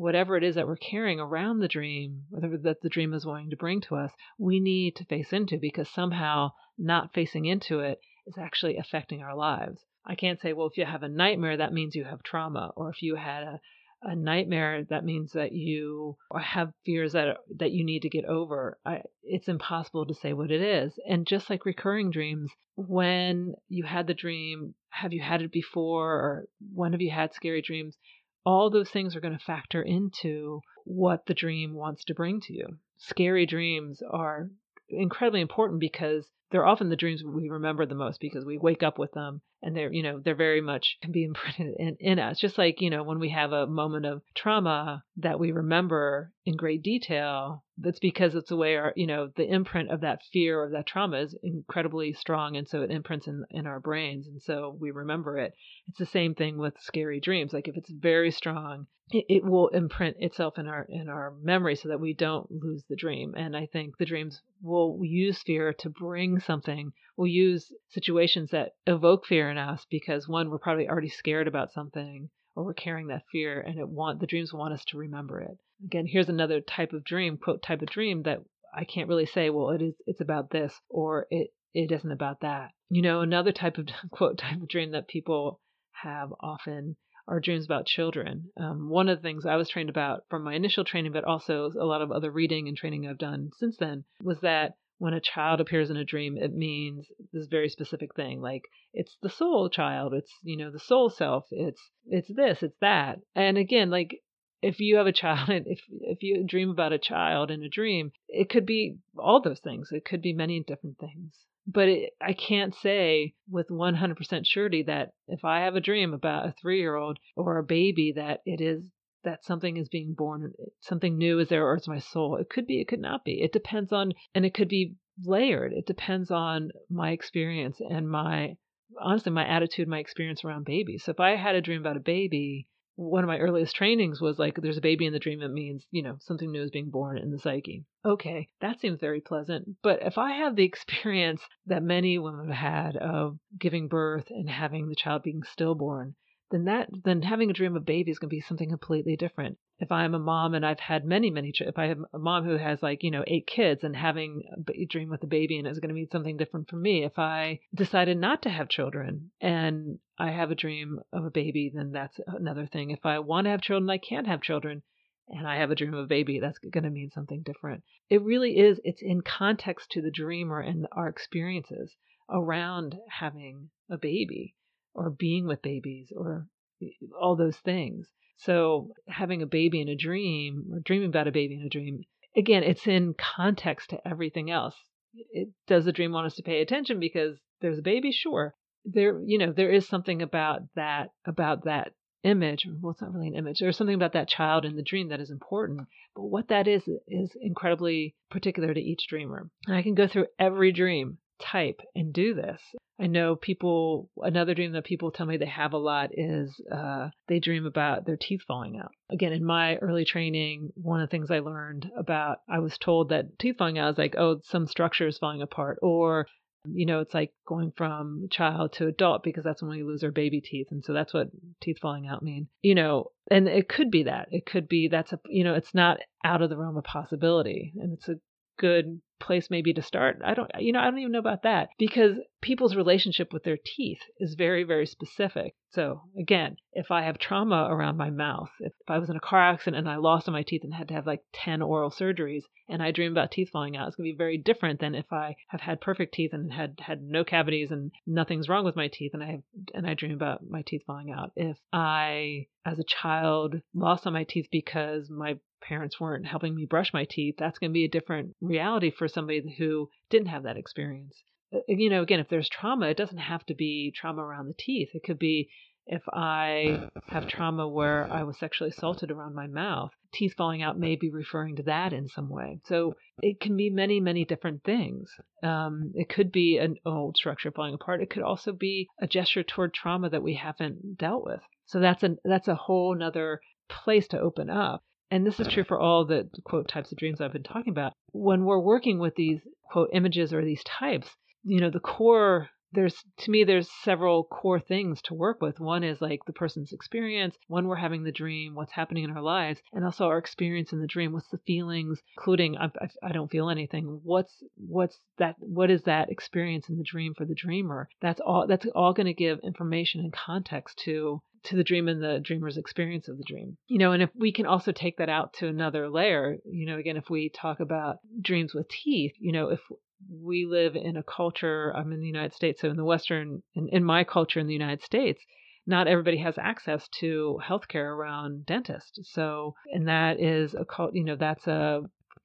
whatever 0.00 0.34
it 0.34 0.42
is 0.42 0.54
that 0.54 0.66
we're 0.66 0.76
carrying 0.76 1.20
around 1.20 1.58
the 1.58 1.68
dream, 1.68 2.24
whatever 2.30 2.56
that 2.56 2.80
the 2.80 2.88
dream 2.88 3.12
is 3.12 3.26
wanting 3.26 3.50
to 3.50 3.56
bring 3.56 3.82
to 3.82 3.94
us, 3.94 4.10
we 4.38 4.58
need 4.58 4.96
to 4.96 5.04
face 5.04 5.30
into 5.30 5.58
because 5.58 5.90
somehow 5.90 6.50
not 6.78 7.12
facing 7.12 7.44
into 7.44 7.80
it 7.80 8.00
is 8.26 8.38
actually 8.38 8.78
affecting 8.78 9.22
our 9.22 9.36
lives. 9.36 9.84
I 10.06 10.14
can't 10.14 10.40
say, 10.40 10.54
well, 10.54 10.68
if 10.68 10.78
you 10.78 10.86
have 10.86 11.02
a 11.02 11.08
nightmare, 11.08 11.58
that 11.58 11.74
means 11.74 11.94
you 11.94 12.04
have 12.04 12.22
trauma, 12.22 12.72
or 12.76 12.88
if 12.88 13.02
you 13.02 13.16
had 13.16 13.42
a, 13.42 13.60
a 14.02 14.14
nightmare, 14.16 14.84
that 14.84 15.04
means 15.04 15.32
that 15.32 15.52
you 15.52 16.16
have 16.40 16.72
fears 16.84 17.12
that 17.12 17.38
that 17.58 17.72
you 17.72 17.84
need 17.84 18.02
to 18.02 18.08
get 18.08 18.24
over. 18.24 18.78
I, 18.84 19.02
it's 19.22 19.48
impossible 19.48 20.06
to 20.06 20.14
say 20.14 20.32
what 20.32 20.50
it 20.50 20.62
is. 20.62 20.98
And 21.08 21.26
just 21.26 21.50
like 21.50 21.66
recurring 21.66 22.10
dreams, 22.10 22.50
when 22.76 23.54
you 23.68 23.84
had 23.84 24.06
the 24.06 24.14
dream, 24.14 24.74
have 24.88 25.12
you 25.12 25.20
had 25.20 25.42
it 25.42 25.52
before, 25.52 26.12
or 26.12 26.44
when 26.72 26.92
have 26.92 27.02
you 27.02 27.10
had 27.10 27.34
scary 27.34 27.62
dreams? 27.62 27.96
all 28.44 28.70
those 28.70 28.88
things 28.88 29.14
are 29.14 29.20
going 29.20 29.36
to 29.36 29.44
factor 29.44 29.82
into 29.82 30.60
what 30.84 31.26
the 31.26 31.34
dream 31.34 31.74
wants 31.74 32.04
to 32.04 32.14
bring 32.14 32.40
to 32.40 32.52
you. 32.52 32.66
Scary 32.96 33.46
dreams 33.46 34.02
are 34.10 34.50
incredibly 34.88 35.40
important 35.40 35.80
because 35.80 36.26
they're 36.50 36.66
often 36.66 36.88
the 36.88 36.96
dreams 36.96 37.22
we 37.22 37.48
remember 37.48 37.86
the 37.86 37.94
most 37.94 38.20
because 38.20 38.44
we 38.44 38.58
wake 38.58 38.82
up 38.82 38.98
with 38.98 39.12
them 39.12 39.40
and 39.62 39.76
they're 39.76 39.92
you 39.92 40.02
know 40.02 40.20
they're 40.20 40.34
very 40.34 40.60
much 40.60 40.98
can 41.02 41.12
be 41.12 41.24
imprinted 41.24 41.74
in, 41.78 41.96
in 42.00 42.18
us. 42.18 42.38
Just 42.38 42.58
like 42.58 42.80
you 42.80 42.90
know 42.90 43.02
when 43.02 43.18
we 43.18 43.30
have 43.30 43.52
a 43.52 43.66
moment 43.66 44.06
of 44.06 44.22
trauma 44.34 45.04
that 45.18 45.38
we 45.38 45.52
remember 45.52 46.32
in 46.44 46.56
great 46.56 46.82
detail 46.82 47.64
that's 47.78 47.98
because 47.98 48.34
it's 48.34 48.48
the 48.48 48.56
way 48.56 48.76
our 48.76 48.92
you 48.96 49.06
know 49.06 49.30
the 49.36 49.48
imprint 49.48 49.90
of 49.90 50.00
that 50.00 50.22
fear 50.32 50.60
or 50.60 50.70
that 50.70 50.86
trauma 50.86 51.18
is 51.18 51.34
incredibly 51.42 52.12
strong 52.12 52.56
and 52.56 52.68
so 52.68 52.82
it 52.82 52.90
imprints 52.90 53.26
in, 53.26 53.44
in 53.50 53.66
our 53.66 53.80
brains 53.80 54.26
and 54.26 54.42
so 54.42 54.76
we 54.80 54.90
remember 54.90 55.38
it. 55.38 55.54
It's 55.88 55.98
the 55.98 56.06
same 56.06 56.34
thing 56.34 56.58
with 56.58 56.74
scary 56.80 57.20
dreams. 57.20 57.52
Like 57.52 57.68
if 57.68 57.76
it's 57.76 57.90
very 57.90 58.30
strong 58.30 58.86
it, 59.12 59.24
it 59.28 59.44
will 59.44 59.68
imprint 59.68 60.16
itself 60.20 60.58
in 60.58 60.66
our 60.66 60.86
in 60.88 61.08
our 61.08 61.34
memory 61.42 61.74
so 61.74 61.88
that 61.88 62.00
we 62.00 62.14
don't 62.14 62.50
lose 62.50 62.84
the 62.88 62.96
dream. 62.96 63.34
And 63.36 63.56
i 63.56 63.66
think 63.66 63.98
the 63.98 64.04
dreams 64.06 64.40
will 64.62 65.00
use 65.02 65.42
fear 65.42 65.72
to 65.72 65.90
bring 65.90 66.39
something 66.40 66.92
we'll 67.16 67.26
use 67.26 67.72
situations 67.90 68.50
that 68.50 68.72
evoke 68.86 69.26
fear 69.26 69.50
in 69.50 69.58
us 69.58 69.86
because 69.90 70.28
one 70.28 70.50
we're 70.50 70.58
probably 70.58 70.88
already 70.88 71.08
scared 71.08 71.48
about 71.48 71.72
something 71.72 72.28
or 72.56 72.64
we're 72.64 72.74
carrying 72.74 73.08
that 73.08 73.22
fear 73.30 73.60
and 73.60 73.78
it 73.78 73.88
want 73.88 74.20
the 74.20 74.26
dreams 74.26 74.52
want 74.52 74.74
us 74.74 74.84
to 74.84 74.98
remember 74.98 75.40
it 75.40 75.56
again 75.84 76.06
here's 76.06 76.28
another 76.28 76.60
type 76.60 76.92
of 76.92 77.04
dream 77.04 77.36
quote 77.36 77.62
type 77.62 77.82
of 77.82 77.88
dream 77.88 78.22
that 78.22 78.38
i 78.74 78.84
can't 78.84 79.08
really 79.08 79.26
say 79.26 79.50
well 79.50 79.70
it 79.70 79.82
is 79.82 79.94
it's 80.06 80.20
about 80.20 80.50
this 80.50 80.74
or 80.88 81.26
it 81.30 81.48
it 81.74 81.92
isn't 81.92 82.12
about 82.12 82.40
that 82.40 82.70
you 82.88 83.02
know 83.02 83.20
another 83.20 83.52
type 83.52 83.78
of 83.78 83.86
quote 84.10 84.38
type 84.38 84.60
of 84.60 84.68
dream 84.68 84.92
that 84.92 85.08
people 85.08 85.60
have 86.02 86.32
often 86.40 86.96
are 87.28 87.38
dreams 87.38 87.64
about 87.64 87.86
children. 87.86 88.50
Um, 88.58 88.88
one 88.88 89.08
of 89.08 89.18
the 89.18 89.22
things 89.22 89.46
I 89.46 89.54
was 89.54 89.68
trained 89.68 89.88
about 89.88 90.24
from 90.28 90.42
my 90.42 90.54
initial 90.54 90.84
training, 90.84 91.12
but 91.12 91.24
also 91.24 91.70
a 91.78 91.84
lot 91.84 92.02
of 92.02 92.10
other 92.10 92.30
reading 92.30 92.66
and 92.66 92.76
training 92.76 93.06
I've 93.06 93.18
done 93.18 93.50
since 93.56 93.76
then, 93.76 94.04
was 94.22 94.40
that 94.40 94.74
when 95.00 95.14
a 95.14 95.20
child 95.20 95.60
appears 95.60 95.88
in 95.88 95.96
a 95.96 96.04
dream, 96.04 96.36
it 96.36 96.52
means 96.52 97.06
this 97.32 97.46
very 97.46 97.70
specific 97.70 98.14
thing. 98.14 98.42
Like 98.42 98.62
it's 98.92 99.16
the 99.22 99.30
soul 99.30 99.70
child, 99.70 100.12
it's 100.12 100.30
you 100.42 100.58
know 100.58 100.70
the 100.70 100.78
soul 100.78 101.08
self, 101.08 101.46
it's 101.50 101.80
it's 102.06 102.28
this, 102.28 102.62
it's 102.62 102.76
that. 102.80 103.18
And 103.34 103.56
again, 103.56 103.88
like 103.88 104.20
if 104.60 104.78
you 104.78 104.96
have 104.96 105.06
a 105.06 105.12
child, 105.12 105.48
if 105.48 105.80
if 105.88 106.22
you 106.22 106.44
dream 106.46 106.68
about 106.68 106.92
a 106.92 106.98
child 106.98 107.50
in 107.50 107.62
a 107.62 107.68
dream, 107.68 108.12
it 108.28 108.50
could 108.50 108.66
be 108.66 108.98
all 109.18 109.40
those 109.40 109.60
things. 109.60 109.88
It 109.90 110.04
could 110.04 110.20
be 110.20 110.34
many 110.34 110.62
different 110.62 110.98
things 110.98 111.34
but 111.66 111.88
it, 111.88 112.12
I 112.20 112.32
can't 112.32 112.74
say 112.74 113.34
with 113.48 113.68
100% 113.68 114.42
surety 114.44 114.82
that 114.84 115.12
if 115.28 115.44
I 115.44 115.60
have 115.60 115.76
a 115.76 115.80
dream 115.80 116.12
about 116.12 116.46
a 116.46 116.54
three 116.60 116.80
year 116.80 116.96
old 116.96 117.18
or 117.36 117.58
a 117.58 117.62
baby, 117.62 118.12
that 118.16 118.40
it 118.44 118.60
is 118.60 118.84
that 119.24 119.44
something 119.44 119.76
is 119.76 119.88
being 119.88 120.14
born, 120.14 120.52
something 120.80 121.16
new 121.18 121.38
is 121.38 121.48
there, 121.48 121.66
or 121.66 121.74
it's 121.74 121.88
my 121.88 121.98
soul. 121.98 122.36
It 122.36 122.48
could 122.48 122.66
be, 122.66 122.80
it 122.80 122.88
could 122.88 123.00
not 123.00 123.24
be. 123.24 123.42
It 123.42 123.52
depends 123.52 123.92
on, 123.92 124.12
and 124.34 124.44
it 124.44 124.54
could 124.54 124.68
be 124.68 124.94
layered. 125.24 125.72
It 125.72 125.86
depends 125.86 126.30
on 126.30 126.70
my 126.88 127.10
experience 127.10 127.80
and 127.80 128.08
my, 128.08 128.56
honestly, 129.00 129.32
my 129.32 129.46
attitude, 129.46 129.88
my 129.88 129.98
experience 129.98 130.44
around 130.44 130.64
babies. 130.64 131.04
So 131.04 131.12
if 131.12 131.20
I 131.20 131.36
had 131.36 131.54
a 131.54 131.60
dream 131.60 131.80
about 131.80 131.96
a 131.96 132.00
baby, 132.00 132.66
one 133.00 133.24
of 133.24 133.28
my 133.28 133.38
earliest 133.38 133.74
trainings 133.74 134.20
was 134.20 134.38
like 134.38 134.56
there's 134.56 134.76
a 134.76 134.82
baby 134.82 135.06
in 135.06 135.12
the 135.14 135.18
dream 135.18 135.40
that 135.40 135.48
means 135.48 135.86
you 135.90 136.02
know 136.02 136.16
something 136.20 136.50
new 136.52 136.62
is 136.62 136.70
being 136.70 136.90
born 136.90 137.16
in 137.16 137.30
the 137.30 137.38
psyche 137.38 137.82
okay 138.04 138.46
that 138.60 138.78
seems 138.78 139.00
very 139.00 139.22
pleasant 139.22 139.66
but 139.82 140.02
if 140.02 140.18
i 140.18 140.32
have 140.32 140.54
the 140.54 140.64
experience 140.70 141.40
that 141.64 141.82
many 141.82 142.18
women 142.18 142.48
have 142.48 142.56
had 142.56 142.96
of 142.96 143.38
giving 143.58 143.88
birth 143.88 144.26
and 144.28 144.50
having 144.50 144.86
the 144.88 144.94
child 144.94 145.22
being 145.22 145.42
stillborn 145.42 146.14
then 146.50 146.64
that 146.64 146.88
then 147.04 147.22
having 147.22 147.48
a 147.50 147.54
dream 147.54 147.76
of 147.76 147.84
baby 147.84 148.10
is 148.10 148.18
going 148.18 148.28
to 148.28 148.36
be 148.36 148.40
something 148.40 148.68
completely 148.68 149.16
different. 149.16 149.58
If 149.78 149.92
I'm 149.92 150.14
a 150.14 150.18
mom 150.18 150.54
and 150.54 150.66
I've 150.66 150.80
had 150.80 151.04
many 151.04 151.30
many 151.30 151.52
if 151.58 151.78
I 151.78 151.86
have 151.86 151.98
a 152.12 152.18
mom 152.18 152.44
who 152.44 152.56
has 152.56 152.82
like 152.82 153.02
you 153.02 153.10
know 153.10 153.24
eight 153.26 153.46
kids 153.46 153.84
and 153.84 153.94
having 153.94 154.42
a 154.68 154.84
dream 154.86 155.10
with 155.10 155.22
a 155.22 155.28
baby 155.28 155.58
and 155.58 155.66
it's 155.66 155.78
going 155.78 155.88
to 155.88 155.94
mean 155.94 156.10
something 156.10 156.36
different 156.36 156.68
for 156.68 156.76
me. 156.76 157.04
If 157.04 157.18
I 157.18 157.60
decided 157.74 158.18
not 158.18 158.42
to 158.42 158.50
have 158.50 158.68
children 158.68 159.30
and 159.40 159.98
I 160.18 160.32
have 160.32 160.50
a 160.50 160.56
dream 160.56 161.00
of 161.12 161.24
a 161.24 161.30
baby, 161.30 161.70
then 161.74 161.92
that's 161.92 162.18
another 162.26 162.66
thing. 162.66 162.90
If 162.90 163.06
I 163.06 163.20
want 163.20 163.44
to 163.44 163.50
have 163.50 163.62
children, 163.62 163.88
I 163.88 163.98
can't 163.98 164.26
have 164.26 164.42
children 164.42 164.82
and 165.28 165.46
I 165.46 165.58
have 165.58 165.70
a 165.70 165.76
dream 165.76 165.94
of 165.94 166.04
a 166.04 166.08
baby, 166.08 166.40
that's 166.40 166.58
going 166.58 166.82
to 166.82 166.90
mean 166.90 167.10
something 167.10 167.42
different. 167.42 167.84
It 168.08 168.22
really 168.22 168.58
is, 168.58 168.80
it's 168.82 169.00
in 169.00 169.20
context 169.20 169.92
to 169.92 170.02
the 170.02 170.10
dreamer 170.10 170.58
and 170.58 170.88
our 170.90 171.08
experiences 171.08 171.94
around 172.28 172.96
having 173.08 173.70
a 173.88 173.96
baby 173.96 174.56
or 174.94 175.10
being 175.10 175.46
with 175.46 175.62
babies 175.62 176.12
or 176.16 176.46
eh, 176.82 176.88
all 177.20 177.36
those 177.36 177.56
things. 177.58 178.08
So 178.38 178.92
having 179.06 179.42
a 179.42 179.46
baby 179.46 179.80
in 179.80 179.88
a 179.88 179.96
dream 179.96 180.70
or 180.72 180.80
dreaming 180.80 181.08
about 181.08 181.28
a 181.28 181.32
baby 181.32 181.54
in 181.54 181.66
a 181.66 181.68
dream, 181.68 182.04
again, 182.36 182.62
it's 182.62 182.86
in 182.86 183.14
context 183.14 183.90
to 183.90 184.08
everything 184.08 184.50
else. 184.50 184.74
It, 185.12 185.48
does 185.66 185.84
the 185.84 185.92
dream 185.92 186.12
want 186.12 186.26
us 186.26 186.36
to 186.36 186.42
pay 186.42 186.60
attention 186.60 187.00
because 187.00 187.38
there's 187.60 187.78
a 187.78 187.82
baby? 187.82 188.12
Sure. 188.12 188.54
There, 188.84 189.20
you 189.26 189.38
know, 189.38 189.52
there 189.52 189.70
is 189.70 189.86
something 189.86 190.22
about 190.22 190.62
that, 190.74 191.10
about 191.26 191.64
that 191.64 191.92
image. 192.22 192.66
Well, 192.80 192.92
it's 192.92 193.02
not 193.02 193.12
really 193.12 193.28
an 193.28 193.34
image. 193.34 193.58
There's 193.60 193.76
something 193.76 193.94
about 193.94 194.14
that 194.14 194.28
child 194.28 194.64
in 194.64 194.76
the 194.76 194.82
dream 194.82 195.08
that 195.08 195.20
is 195.20 195.30
important. 195.30 195.86
But 196.14 196.24
what 196.24 196.48
that 196.48 196.66
is, 196.66 196.88
is 197.08 197.36
incredibly 197.40 198.14
particular 198.30 198.72
to 198.72 198.80
each 198.80 199.06
dreamer. 199.08 199.50
And 199.66 199.76
I 199.76 199.82
can 199.82 199.94
go 199.94 200.06
through 200.06 200.26
every 200.38 200.72
dream 200.72 201.18
type 201.40 201.80
and 201.94 202.12
do 202.12 202.34
this. 202.34 202.60
I 203.00 203.06
know 203.06 203.34
people, 203.34 204.10
another 204.18 204.54
dream 204.54 204.72
that 204.72 204.84
people 204.84 205.10
tell 205.10 205.24
me 205.24 205.38
they 205.38 205.46
have 205.46 205.72
a 205.72 205.78
lot 205.78 206.10
is 206.12 206.60
uh, 206.70 207.08
they 207.28 207.38
dream 207.38 207.64
about 207.64 208.04
their 208.04 208.18
teeth 208.18 208.42
falling 208.46 208.78
out. 208.78 208.90
Again, 209.10 209.32
in 209.32 209.44
my 209.44 209.76
early 209.76 210.04
training, 210.04 210.70
one 210.74 211.00
of 211.00 211.08
the 211.08 211.10
things 211.10 211.30
I 211.30 211.38
learned 211.38 211.90
about, 211.96 212.38
I 212.48 212.58
was 212.58 212.76
told 212.76 213.08
that 213.08 213.38
teeth 213.38 213.56
falling 213.58 213.78
out 213.78 213.92
is 213.92 213.98
like, 213.98 214.16
oh, 214.18 214.40
some 214.44 214.66
structure 214.66 215.06
is 215.06 215.18
falling 215.18 215.40
apart, 215.40 215.78
or 215.80 216.26
you 216.68 216.84
know, 216.84 217.00
it's 217.00 217.14
like 217.14 217.32
going 217.46 217.72
from 217.76 218.28
child 218.30 218.74
to 218.74 218.86
adult 218.86 219.22
because 219.22 219.44
that's 219.44 219.62
when 219.62 219.70
we 219.70 219.82
lose 219.82 220.04
our 220.04 220.10
baby 220.10 220.40
teeth. 220.40 220.68
And 220.70 220.84
so 220.84 220.92
that's 220.92 221.14
what 221.14 221.28
teeth 221.60 221.78
falling 221.80 222.06
out 222.06 222.22
mean. 222.22 222.48
You 222.62 222.74
know, 222.74 223.12
and 223.30 223.48
it 223.48 223.68
could 223.68 223.90
be 223.90 224.04
that. 224.04 224.28
It 224.30 224.44
could 224.46 224.68
be 224.68 224.88
that's 224.88 225.12
a, 225.12 225.20
you 225.26 225.44
know, 225.44 225.54
it's 225.54 225.74
not 225.74 226.00
out 226.24 226.42
of 226.42 226.50
the 226.50 226.56
realm 226.56 226.76
of 226.76 226.84
possibility. 226.84 227.72
And 227.76 227.94
it's 227.94 228.08
a 228.08 228.16
good 228.60 229.00
place 229.20 229.48
maybe 229.50 229.72
to 229.72 229.82
start. 229.82 230.20
I 230.24 230.34
don't, 230.34 230.50
you 230.58 230.72
know, 230.72 230.80
I 230.80 230.84
don't 230.84 230.98
even 230.98 231.12
know 231.12 231.18
about 231.18 231.42
that 231.42 231.68
because 231.78 232.16
people's 232.40 232.74
relationship 232.74 233.32
with 233.32 233.44
their 233.44 233.58
teeth 233.62 234.00
is 234.18 234.34
very, 234.34 234.64
very 234.64 234.86
specific. 234.86 235.54
So 235.72 236.02
again, 236.18 236.56
if 236.72 236.90
I 236.90 237.02
have 237.02 237.18
trauma 237.18 237.68
around 237.70 237.96
my 237.96 238.10
mouth, 238.10 238.50
if 238.60 238.72
I 238.88 238.98
was 238.98 239.10
in 239.10 239.16
a 239.16 239.20
car 239.20 239.40
accident 239.40 239.76
and 239.76 239.88
I 239.88 239.96
lost 239.96 240.28
my 240.28 240.42
teeth 240.42 240.62
and 240.64 240.74
had 240.74 240.88
to 240.88 240.94
have 240.94 241.06
like 241.06 241.22
10 241.32 241.62
oral 241.62 241.90
surgeries 241.90 242.42
and 242.68 242.82
I 242.82 242.90
dream 242.90 243.12
about 243.12 243.30
teeth 243.30 243.50
falling 243.50 243.76
out, 243.76 243.88
it's 243.88 243.96
going 243.96 244.08
to 244.08 244.12
be 244.14 244.18
very 244.18 244.38
different 244.38 244.80
than 244.80 244.94
if 244.94 245.12
I 245.12 245.36
have 245.48 245.60
had 245.60 245.80
perfect 245.80 246.14
teeth 246.14 246.32
and 246.32 246.52
had 246.52 246.80
had 246.80 247.02
no 247.02 247.24
cavities 247.24 247.70
and 247.70 247.92
nothing's 248.06 248.48
wrong 248.48 248.64
with 248.64 248.76
my 248.76 248.88
teeth 248.88 249.12
and 249.14 249.22
I 249.22 249.32
have, 249.32 249.42
and 249.74 249.86
I 249.86 249.94
dream 249.94 250.12
about 250.12 250.40
my 250.48 250.62
teeth 250.66 250.82
falling 250.86 251.12
out. 251.12 251.32
If 251.36 251.58
I, 251.72 252.46
as 252.64 252.78
a 252.78 252.84
child, 252.84 253.60
lost 253.74 254.06
all 254.06 254.12
my 254.12 254.24
teeth 254.24 254.48
because 254.50 255.10
my 255.10 255.38
parents 255.60 256.00
weren't 256.00 256.26
helping 256.26 256.54
me 256.54 256.66
brush 256.66 256.92
my 256.92 257.04
teeth, 257.04 257.36
that's 257.38 257.58
going 257.58 257.70
to 257.70 257.74
be 257.74 257.84
a 257.84 257.88
different 257.88 258.34
reality 258.40 258.90
for 258.90 259.08
somebody 259.08 259.54
who 259.58 259.88
didn't 260.08 260.28
have 260.28 260.44
that 260.44 260.56
experience. 260.56 261.22
Uh, 261.54 261.58
you 261.68 261.90
know, 261.90 262.02
again, 262.02 262.20
if 262.20 262.28
there's 262.28 262.48
trauma, 262.48 262.86
it 262.86 262.96
doesn't 262.96 263.18
have 263.18 263.44
to 263.46 263.54
be 263.54 263.92
trauma 263.94 264.22
around 264.22 264.48
the 264.48 264.54
teeth. 264.54 264.90
It 264.94 265.02
could 265.04 265.18
be 265.18 265.48
if 265.86 266.02
I 266.12 266.88
have 267.08 267.26
trauma 267.26 267.66
where 267.66 268.06
I 268.12 268.22
was 268.22 268.38
sexually 268.38 268.70
assaulted 268.70 269.10
around 269.10 269.34
my 269.34 269.48
mouth, 269.48 269.90
teeth 270.12 270.34
falling 270.36 270.62
out 270.62 270.78
may 270.78 270.94
be 270.94 271.10
referring 271.10 271.56
to 271.56 271.64
that 271.64 271.92
in 271.92 272.06
some 272.06 272.28
way. 272.28 272.60
So 272.66 272.94
it 273.22 273.40
can 273.40 273.56
be 273.56 273.70
many, 273.70 273.98
many 273.98 274.24
different 274.24 274.62
things. 274.62 275.10
Um, 275.42 275.90
it 275.94 276.08
could 276.08 276.30
be 276.30 276.58
an 276.58 276.76
old 276.86 277.16
structure 277.16 277.50
falling 277.50 277.74
apart. 277.74 278.02
It 278.02 278.10
could 278.10 278.22
also 278.22 278.52
be 278.52 278.88
a 279.00 279.08
gesture 279.08 279.42
toward 279.42 279.74
trauma 279.74 280.10
that 280.10 280.22
we 280.22 280.34
haven't 280.34 280.96
dealt 280.96 281.24
with. 281.24 281.40
So 281.66 281.80
that's 281.80 282.02
a 282.04 282.16
that's 282.24 282.48
a 282.48 282.54
whole 282.54 282.94
nother 282.94 283.40
place 283.68 284.06
to 284.08 284.20
open 284.20 284.50
up 284.50 284.84
and 285.10 285.26
this 285.26 285.40
is 285.40 285.48
true 285.48 285.64
for 285.64 285.78
all 285.78 286.04
the 286.04 286.28
quote 286.44 286.68
types 286.68 286.92
of 286.92 286.98
dreams 286.98 287.20
I've 287.20 287.32
been 287.32 287.42
talking 287.42 287.72
about. 287.72 287.92
When 288.12 288.44
we're 288.44 288.60
working 288.60 288.98
with 288.98 289.14
these 289.16 289.40
quote 289.70 289.90
images 289.92 290.32
or 290.32 290.44
these 290.44 290.62
types, 290.64 291.08
you 291.44 291.60
know, 291.60 291.70
the 291.70 291.80
core 291.80 292.48
there's 292.72 293.04
to 293.18 293.30
me 293.30 293.44
there's 293.44 293.70
several 293.82 294.24
core 294.24 294.60
things 294.60 295.02
to 295.02 295.14
work 295.14 295.40
with. 295.40 295.60
One 295.60 295.84
is 295.84 296.00
like 296.00 296.24
the 296.26 296.32
person's 296.32 296.72
experience 296.72 297.36
when 297.48 297.66
we're 297.66 297.76
having 297.76 298.04
the 298.04 298.12
dream 298.12 298.54
what's 298.54 298.72
happening 298.72 299.04
in 299.04 299.10
our 299.10 299.22
lives 299.22 299.60
and 299.72 299.84
also 299.84 300.06
our 300.06 300.18
experience 300.18 300.72
in 300.72 300.80
the 300.80 300.86
dream. 300.86 301.12
What's 301.12 301.30
the 301.30 301.38
feelings 301.46 302.00
including 302.16 302.56
I, 302.56 302.70
I, 303.02 303.12
don't 303.12 303.30
feel 303.30 303.50
anything. 303.50 304.00
What's 304.04 304.42
what's 304.56 304.98
that 305.18 305.36
what 305.38 305.70
is 305.70 305.82
that 305.84 306.10
experience 306.10 306.68
in 306.68 306.76
the 306.76 306.84
dream 306.84 307.14
for 307.14 307.24
the 307.24 307.34
dreamer? 307.34 307.88
That's 308.00 308.20
all 308.20 308.46
that's 308.46 308.66
all 308.74 308.92
going 308.92 309.06
to 309.06 309.14
give 309.14 309.40
information 309.42 310.00
and 310.00 310.12
context 310.12 310.78
to 310.84 311.20
to 311.42 311.56
the 311.56 311.64
dream 311.64 311.88
and 311.88 312.02
the 312.02 312.20
dreamer's 312.22 312.56
experience 312.56 313.08
of 313.08 313.16
the 313.16 313.24
dream. 313.24 313.56
You 313.66 313.78
know, 313.78 313.92
and 313.92 314.02
if 314.02 314.10
we 314.14 314.32
can 314.32 314.46
also 314.46 314.72
take 314.72 314.98
that 314.98 315.08
out 315.08 315.32
to 315.34 315.48
another 315.48 315.88
layer, 315.88 316.36
you 316.44 316.66
know, 316.66 316.76
again, 316.78 316.96
if 316.96 317.08
we 317.08 317.30
talk 317.30 317.60
about 317.60 317.96
dreams 318.20 318.54
with 318.54 318.68
teeth, 318.68 319.12
you 319.18 319.32
know, 319.32 319.48
if 319.48 319.60
we 320.08 320.46
live 320.46 320.76
in 320.76 320.96
a 320.96 321.02
culture, 321.02 321.74
I'm 321.76 321.92
in 321.92 322.00
the 322.00 322.06
United 322.06 322.34
States, 322.34 322.60
so 322.60 322.70
in 322.70 322.76
the 322.76 322.84
Western, 322.84 323.42
in, 323.54 323.68
in 323.68 323.84
my 323.84 324.04
culture 324.04 324.40
in 324.40 324.46
the 324.46 324.52
United 324.52 324.82
States, 324.82 325.20
not 325.66 325.88
everybody 325.88 326.18
has 326.18 326.38
access 326.38 326.88
to 327.00 327.38
healthcare 327.46 327.94
around 327.94 328.46
dentists. 328.46 328.98
So, 329.12 329.54
and 329.72 329.88
that 329.88 330.20
is 330.20 330.54
a 330.54 330.64
cult, 330.64 330.94
you 330.94 331.04
know, 331.04 331.16
that's 331.16 331.46
a, 331.46 331.82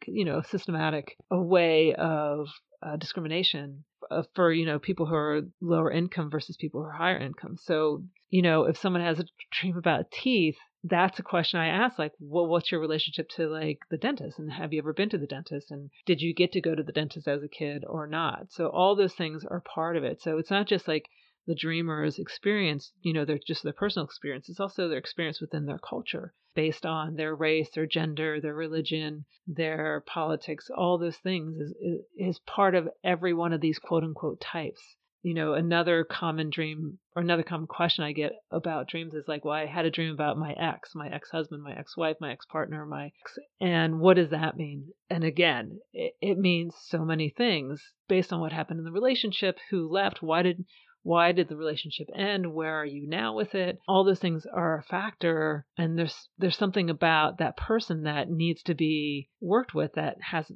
you 0.08 0.26
know, 0.26 0.42
systematic 0.42 1.18
a 1.30 1.42
way 1.42 1.94
of 1.94 2.48
uh, 2.82 2.96
discrimination 2.98 3.84
uh, 4.12 4.24
for 4.36 4.52
you 4.52 4.66
know 4.66 4.80
people 4.80 5.06
who 5.06 5.16
are 5.16 5.42
lower 5.62 5.92
income 5.92 6.30
versus 6.30 6.58
people 6.58 6.82
who 6.82 6.88
are 6.88 6.92
higher 6.92 7.18
income. 7.18 7.58
So 7.62 8.04
you 8.30 8.42
know 8.42 8.66
if 8.66 8.78
someone 8.78 9.02
has 9.02 9.20
a 9.20 9.26
dream 9.52 9.78
about 9.78 10.12
teeth, 10.12 10.58
that's 10.88 11.18
a 11.18 11.24
question 11.24 11.60
I 11.60 11.68
ask 11.68 11.98
like, 11.98 12.14
well, 12.20 12.46
what's 12.46 12.72
your 12.72 12.80
relationship 12.80 13.28
to 13.38 13.48
like 13.48 13.80
the 13.90 13.98
dentist, 13.98 14.38
and 14.38 14.52
have 14.52 14.72
you 14.72 14.80
ever 14.80 14.94
been 14.94 15.10
to 15.10 15.18
the 15.18 15.26
dentist, 15.26 15.72
and 15.72 15.90
did 16.06 16.22
you 16.22 16.34
get 16.34 16.52
to 16.52 16.62
go 16.62 16.76
to 16.76 16.84
the 16.84 16.92
dentist 16.92 17.28
as 17.28 17.42
a 17.42 17.48
kid 17.48 17.84
or 17.88 18.06
not? 18.06 18.52
So 18.52 18.68
all 18.68 18.96
those 18.96 19.16
things 19.16 19.44
are 19.46 19.62
part 19.62 19.98
of 19.98 20.04
it. 20.04 20.22
So 20.22 20.38
it's 20.38 20.52
not 20.52 20.68
just 20.68 20.88
like 20.88 21.10
the 21.48 21.56
dreamer's 21.56 22.20
experience, 22.20 22.92
you 23.02 23.14
know, 23.14 23.26
they're 23.26 23.40
just 23.46 23.64
their 23.64 23.74
personal 23.74 24.06
experience. 24.06 24.48
It's 24.48 24.60
also 24.60 24.88
their 24.88 25.00
experience 25.00 25.42
within 25.42 25.66
their 25.66 25.80
culture 25.80 26.34
based 26.56 26.86
on 26.86 27.16
their 27.16 27.36
race, 27.36 27.70
their 27.72 27.86
gender, 27.86 28.40
their 28.40 28.56
religion, 28.56 29.26
their 29.46 30.04
politics, 30.06 30.70
all 30.76 30.98
those 30.98 31.18
things 31.18 31.58
is, 31.58 32.02
is 32.16 32.40
part 32.40 32.76
of 32.76 32.90
every 33.04 33.34
one 33.34 33.54
of 33.54 33.62
these 33.62 33.80
quote 33.80 34.04
unquote 34.04 34.40
types. 34.40 34.96
You 35.26 35.34
know, 35.34 35.56
another 35.56 36.04
common 36.04 36.52
dream 36.52 37.00
or 37.16 37.22
another 37.24 37.42
common 37.42 37.66
question 37.66 38.04
I 38.04 38.12
get 38.12 38.34
about 38.52 38.88
dreams 38.88 39.16
is 39.16 39.28
like, 39.28 39.44
well, 39.44 39.56
I 39.56 39.66
had 39.66 39.84
a 39.84 39.90
dream 39.90 40.14
about 40.14 40.38
my 40.38 40.54
ex, 40.54 40.94
my 40.94 41.08
ex 41.10 41.32
husband, 41.32 41.64
my 41.64 41.74
ex 41.76 41.98
wife, 41.98 42.18
my 42.22 42.32
ex 42.32 42.46
partner, 42.46 42.86
my 42.86 43.06
ex, 43.06 43.40
and 43.60 44.00
what 44.00 44.18
does 44.18 44.30
that 44.30 44.56
mean? 44.56 44.90
And 45.10 45.24
again, 45.24 45.80
it, 45.94 46.14
it 46.22 46.38
means 46.38 46.76
so 46.80 47.00
many 47.00 47.34
things 47.36 47.82
based 48.08 48.32
on 48.32 48.40
what 48.40 48.52
happened 48.52 48.78
in 48.78 48.86
the 48.86 48.92
relationship, 48.92 49.58
who 49.72 49.92
left, 49.92 50.22
why 50.22 50.44
did 50.44 50.64
why 51.06 51.32
did 51.34 51.48
the 51.48 51.56
relationship 51.56 52.08
end? 52.16 52.52
Where 52.52 52.82
are 52.82 52.86
you 52.86 53.08
now 53.08 53.36
with 53.36 53.54
it? 53.54 53.78
All 53.88 54.04
those 54.04 54.18
things 54.18 54.48
are 54.52 54.80
a 54.80 54.84
factor 54.84 55.68
and 55.78 56.00
there's 56.00 56.30
there's 56.40 56.58
something 56.58 56.90
about 56.90 57.38
that 57.38 57.58
person 57.58 58.04
that 58.04 58.28
needs 58.28 58.64
to 58.64 58.74
be 58.74 59.30
worked 59.40 59.76
with 59.76 59.94
that 59.94 60.18
has 60.20 60.52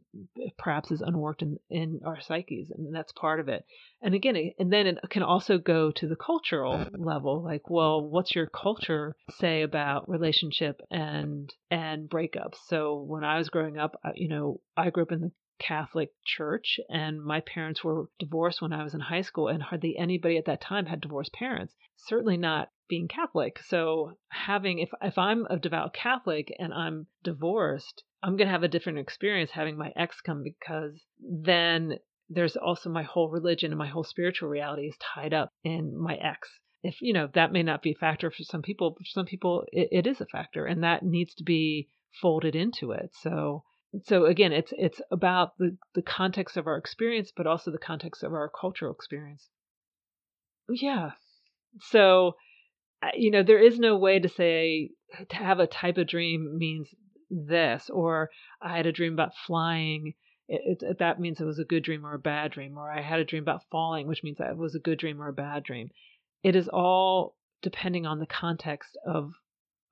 perhaps 0.58 0.90
is 0.90 1.02
unworked 1.02 1.44
in, 1.44 1.60
in 1.70 2.00
our 2.04 2.20
psyches 2.20 2.72
and 2.72 2.94
that's 2.94 3.12
part 3.12 3.40
of 3.40 3.48
it. 3.48 3.64
And 4.02 4.16
again, 4.16 4.36
and 4.58 4.74
then 4.74 4.88
it 4.88 4.98
can 5.12 5.22
also 5.22 5.60
go 5.60 5.92
to 5.92 6.08
the 6.08 6.16
cultural 6.16 6.84
level 6.98 7.44
like, 7.44 7.70
well, 7.70 8.02
what's 8.02 8.34
your 8.34 8.48
culture 8.48 9.16
say 9.38 9.62
about 9.62 10.10
relationship 10.10 10.82
and 10.90 11.54
and 11.70 12.10
breakups? 12.10 12.56
So 12.66 13.06
when 13.08 13.24
I 13.24 13.38
was 13.38 13.50
growing 13.50 13.78
up, 13.78 14.00
you 14.16 14.30
know, 14.30 14.62
I 14.76 14.90
grew 14.90 15.04
up 15.04 15.12
in 15.12 15.22
the 15.22 15.32
Catholic 15.60 16.12
church, 16.26 16.80
and 16.90 17.22
my 17.24 17.42
parents 17.42 17.84
were 17.84 18.10
divorced 18.18 18.62
when 18.62 18.74
I 18.74 18.84
was 18.84 18.94
in 18.94 19.02
high 19.02 19.22
school, 19.22 19.48
and 19.48 19.62
hardly 19.62 19.98
anybody 19.98 20.38
at 20.38 20.46
that 20.46 20.62
time 20.62 20.88
had 20.88 21.02
divorced 21.02 21.34
parents. 21.34 21.76
Certainly 21.98 22.38
not 22.38 22.72
being 22.88 23.08
Catholic. 23.08 23.60
So 23.60 24.18
having 24.30 24.80
if 24.80 24.90
if 25.02 25.18
I'm 25.18 25.46
a 25.50 25.58
devout 25.58 25.94
Catholic 25.94 26.54
and 26.58 26.74
I'm 26.74 27.08
divorced, 27.24 28.04
I'm 28.24 28.36
going 28.36 28.48
to 28.48 28.52
have 28.52 28.64
a 28.64 28.68
different 28.68 29.00
experience 29.00 29.52
having 29.52 29.78
my 29.78 29.94
ex 29.96 30.20
come 30.22 30.44
because 30.44 31.00
then 31.20 32.00
there's 32.30 32.58
also 32.58 32.90
my 32.90 33.04
whole 33.04 33.30
religion 33.30 33.72
and 33.72 33.78
my 33.78 33.88
whole 33.88 34.04
spiritual 34.04 34.50
reality 34.50 34.88
is 34.88 34.98
tied 35.00 35.34
up 35.34 35.52
in 35.64 35.98
my 35.98 36.16
ex. 36.16 36.50
If 36.82 37.02
you 37.02 37.14
know 37.14 37.30
that 37.34 37.52
may 37.52 37.64
not 37.64 37.82
be 37.82 37.92
a 37.92 38.00
factor 38.00 38.32
for 38.32 38.44
some 38.44 38.62
people, 38.62 38.92
but 38.92 39.06
for 39.06 39.12
some 39.12 39.26
people 39.26 39.66
it, 39.72 39.90
it 39.92 40.08
is 40.08 40.22
a 40.22 40.26
factor, 40.26 40.66
and 40.66 40.84
that 40.84 41.04
needs 41.04 41.34
to 41.36 41.44
be 41.44 41.90
folded 42.22 42.56
into 42.56 42.92
it. 42.92 43.12
So 43.22 43.64
so 44.04 44.26
again, 44.26 44.54
it's 44.54 44.72
it's 44.78 45.02
about 45.12 45.58
the, 45.58 45.78
the 45.96 46.02
context 46.02 46.58
of 46.58 46.68
our 46.68 46.78
experience, 46.78 47.32
but 47.36 47.48
also 47.48 47.72
the 47.72 47.78
context 47.78 48.24
of 48.24 48.34
our 48.34 48.50
cultural 48.50 48.94
experience. 48.94 49.50
Yeah. 50.70 51.12
So, 51.82 52.34
you 53.14 53.32
know, 53.32 53.44
there 53.44 53.64
is 53.64 53.80
no 53.80 53.98
way 53.98 54.20
to 54.20 54.30
say 54.30 54.92
to 55.30 55.36
have 55.36 55.60
a 55.60 55.68
type 55.68 55.98
of 55.98 56.08
dream 56.08 56.58
means 56.58 56.88
this, 57.30 57.90
or 57.90 58.30
I 58.62 58.78
had 58.78 58.86
a 58.86 58.92
dream 58.92 59.14
about 59.14 59.36
flying. 59.48 60.14
It, 60.48 60.82
it, 60.82 61.00
that 61.00 61.20
means 61.20 61.40
it 61.40 61.46
was 61.46 61.60
a 61.60 61.64
good 61.64 61.84
dream 61.84 62.06
or 62.06 62.14
a 62.14 62.20
bad 62.20 62.52
dream, 62.52 62.78
or 62.78 62.92
I 62.92 63.02
had 63.02 63.20
a 63.20 63.26
dream 63.26 63.44
about 63.44 63.66
falling, 63.72 64.08
which 64.08 64.24
means 64.24 64.38
that 64.38 64.52
it 64.52 64.58
was 64.58 64.76
a 64.76 64.80
good 64.80 64.98
dream 64.98 65.22
or 65.22 65.28
a 65.28 65.34
bad 65.34 65.64
dream. 65.64 65.90
It 66.44 66.56
is 66.56 66.68
all 66.68 67.36
depending 67.62 68.06
on 68.06 68.20
the 68.20 68.26
context 68.26 68.98
of 69.06 69.34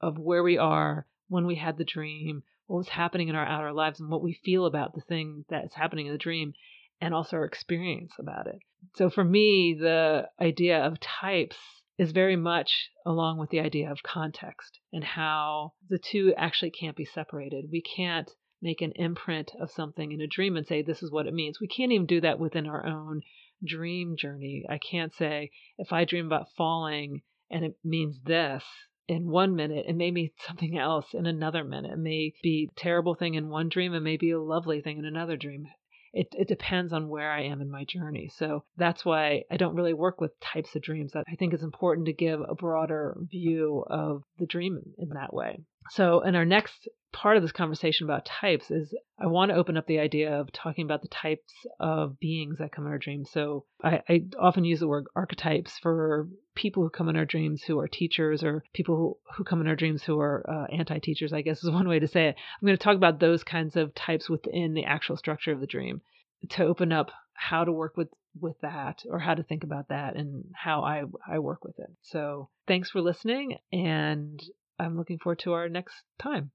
of 0.02 0.18
where 0.18 0.44
we 0.44 0.58
are 0.58 1.08
when 1.28 1.46
we 1.46 1.56
had 1.56 1.78
the 1.78 1.84
dream, 1.84 2.44
what 2.68 2.78
was 2.78 2.90
happening 2.90 3.30
in 3.30 3.36
our 3.36 3.46
outer 3.46 3.74
lives 3.74 4.00
and 4.00 4.10
what 4.10 4.24
we 4.24 4.40
feel 4.46 4.66
about 4.66 4.94
the 4.94 5.02
thing 5.02 5.46
that's 5.50 5.76
happening 5.76 6.06
in 6.06 6.12
the 6.12 6.18
dream 6.18 6.54
and 7.02 7.14
also 7.14 7.38
our 7.38 7.46
experience 7.46 8.14
about 8.20 8.48
it. 8.48 8.60
So 8.96 9.10
for 9.10 9.24
me, 9.24 9.76
the 9.80 10.30
idea 10.40 10.86
of 10.86 11.00
types 11.00 11.58
is 11.98 12.12
very 12.12 12.36
much 12.36 12.92
along 13.06 13.40
with 13.40 13.50
the 13.50 13.60
idea 13.60 13.92
of 13.92 14.04
context 14.04 14.80
and 14.94 15.04
how 15.04 15.74
the 15.90 15.98
two 15.98 16.34
actually 16.38 16.72
can't 16.72 16.96
be 16.96 17.06
separated. 17.06 17.66
We 17.72 17.82
can't 17.82 18.30
make 18.62 18.82
an 18.82 18.92
imprint 18.96 19.52
of 19.60 19.72
something 19.72 20.12
in 20.12 20.22
a 20.22 20.28
dream 20.28 20.58
and 20.58 20.66
say 20.66 20.82
this 20.82 21.04
is 21.04 21.12
what 21.12 21.28
it 21.28 21.34
means. 21.34 21.60
We 21.60 21.68
can't 21.68 21.92
even 21.92 22.08
do 22.08 22.22
that 22.22 22.40
within 22.40 22.68
our 22.68 22.86
own 22.86 23.22
dream 23.66 24.16
journey. 24.18 24.66
I 24.70 24.78
can't 24.78 25.14
say 25.14 25.52
if 25.78 25.92
I 25.92 26.06
dream 26.06 26.26
about 26.26 26.54
falling 26.56 27.22
and 27.50 27.64
it 27.66 27.78
means 27.84 28.20
this, 28.24 28.64
in 29.08 29.30
one 29.30 29.56
minute, 29.56 29.86
it 29.88 29.96
may 29.96 30.12
mean 30.12 30.32
something 30.48 30.78
else 30.78 31.14
in 31.14 31.26
another 31.26 31.64
minute. 31.64 31.92
It 31.94 32.00
may 32.00 32.34
be 32.42 32.70
a 32.72 32.80
terrible 32.80 33.16
thing 33.16 33.36
in 33.36 33.50
one 33.50 33.70
dream, 33.70 33.94
it 33.94 34.02
may 34.02 34.18
be 34.18 34.32
a 34.32 34.42
lovely 34.42 34.82
thing 34.82 34.98
in 34.98 35.06
another 35.06 35.38
dream. 35.38 35.68
It, 36.14 36.28
it 36.32 36.48
depends 36.48 36.94
on 36.94 37.10
where 37.10 37.32
I 37.32 37.44
am 37.44 37.62
in 37.62 37.70
my 37.70 37.84
journey. 37.84 38.32
So 38.36 38.64
that's 38.78 39.06
why 39.06 39.44
I 39.52 39.58
don't 39.58 39.76
really 39.76 39.94
work 39.94 40.20
with 40.20 40.40
types 40.40 40.76
of 40.76 40.82
dreams. 40.82 41.12
That 41.12 41.26
I 41.32 41.36
think 41.36 41.54
it's 41.54 41.64
important 41.64 42.08
to 42.08 42.14
give 42.14 42.40
a 42.40 42.56
broader 42.56 43.16
view 43.30 43.84
of 43.88 44.24
the 44.40 44.48
dream 44.48 44.80
in 44.98 45.10
that 45.10 45.34
way. 45.34 45.60
So, 45.92 46.22
in 46.22 46.36
our 46.36 46.46
next 46.46 46.88
part 47.12 47.38
of 47.38 47.44
this 47.44 47.52
conversation 47.52 48.06
about 48.06 48.26
types 48.26 48.70
is 48.70 48.94
I 49.20 49.28
want 49.28 49.50
to 49.50 49.58
open 49.58 49.78
up 49.78 49.88
the 49.88 50.00
idea 50.00 50.40
of 50.40 50.52
talking 50.52 50.86
about 50.86 51.02
the 51.02 51.08
types 51.08 51.54
of 51.80 52.20
beings 52.20 52.58
that 52.60 52.72
come 52.72 52.86
in 52.86 52.92
our 52.92 52.98
dreams. 52.98 53.30
So 53.32 53.66
I, 53.84 54.02
I 54.08 54.26
often 54.40 54.66
use 54.66 54.80
the 54.80 54.88
word 54.88 55.06
archetypes 55.16 55.78
for 55.82 56.28
people 56.56 56.84
who 56.84 56.90
come 56.90 57.10
in 57.10 57.16
our 57.16 57.26
dreams 57.26 57.64
who 57.64 57.80
are 57.80 57.88
teachers 57.88 58.44
or 58.44 58.64
people 58.74 58.96
who, 58.96 59.18
who 59.36 59.44
come 59.44 59.62
in 59.62 59.68
our 59.68 59.76
dreams 59.76 60.04
who 60.04 60.20
are 60.20 60.46
uh, 60.50 60.74
anti 60.74 61.00
teachers, 61.00 61.34
I 61.34 61.42
guess 61.42 61.64
is 61.64 61.72
one 61.72 61.88
way 61.88 62.00
to 62.00 62.08
say 62.08 62.28
it. 62.28 62.36
I'm 62.62 62.66
going 62.66 62.78
to 62.78 62.84
talk 62.84 62.96
about 62.96 63.20
those 63.20 63.44
kinds 63.44 63.76
of 63.76 63.96
types 63.96 64.30
within 64.30 64.74
the 64.74 64.86
actual 64.86 65.18
structure 65.18 65.52
of 65.52 65.60
the 65.60 65.68
dream 65.68 66.02
to 66.50 66.66
open 66.66 66.92
up 66.92 67.12
how 67.34 67.64
to 67.64 67.72
work 67.72 67.98
with 67.98 68.10
with 68.40 68.60
that 68.62 69.02
or 69.10 69.18
how 69.18 69.34
to 69.34 69.42
think 69.42 69.64
about 69.64 69.90
that 69.90 70.16
and 70.16 70.44
how 70.54 70.82
I 70.84 71.04
I 71.28 71.40
work 71.40 71.64
with 71.64 71.80
it. 71.80 71.90
So, 72.04 72.50
thanks 72.68 72.92
for 72.92 73.02
listening 73.02 73.58
and 73.72 74.40
I'm 74.80 74.98
looking 74.98 75.18
forward 75.18 75.40
to 75.40 75.54
our 75.54 75.70
next 75.70 76.04
time. 76.20 76.52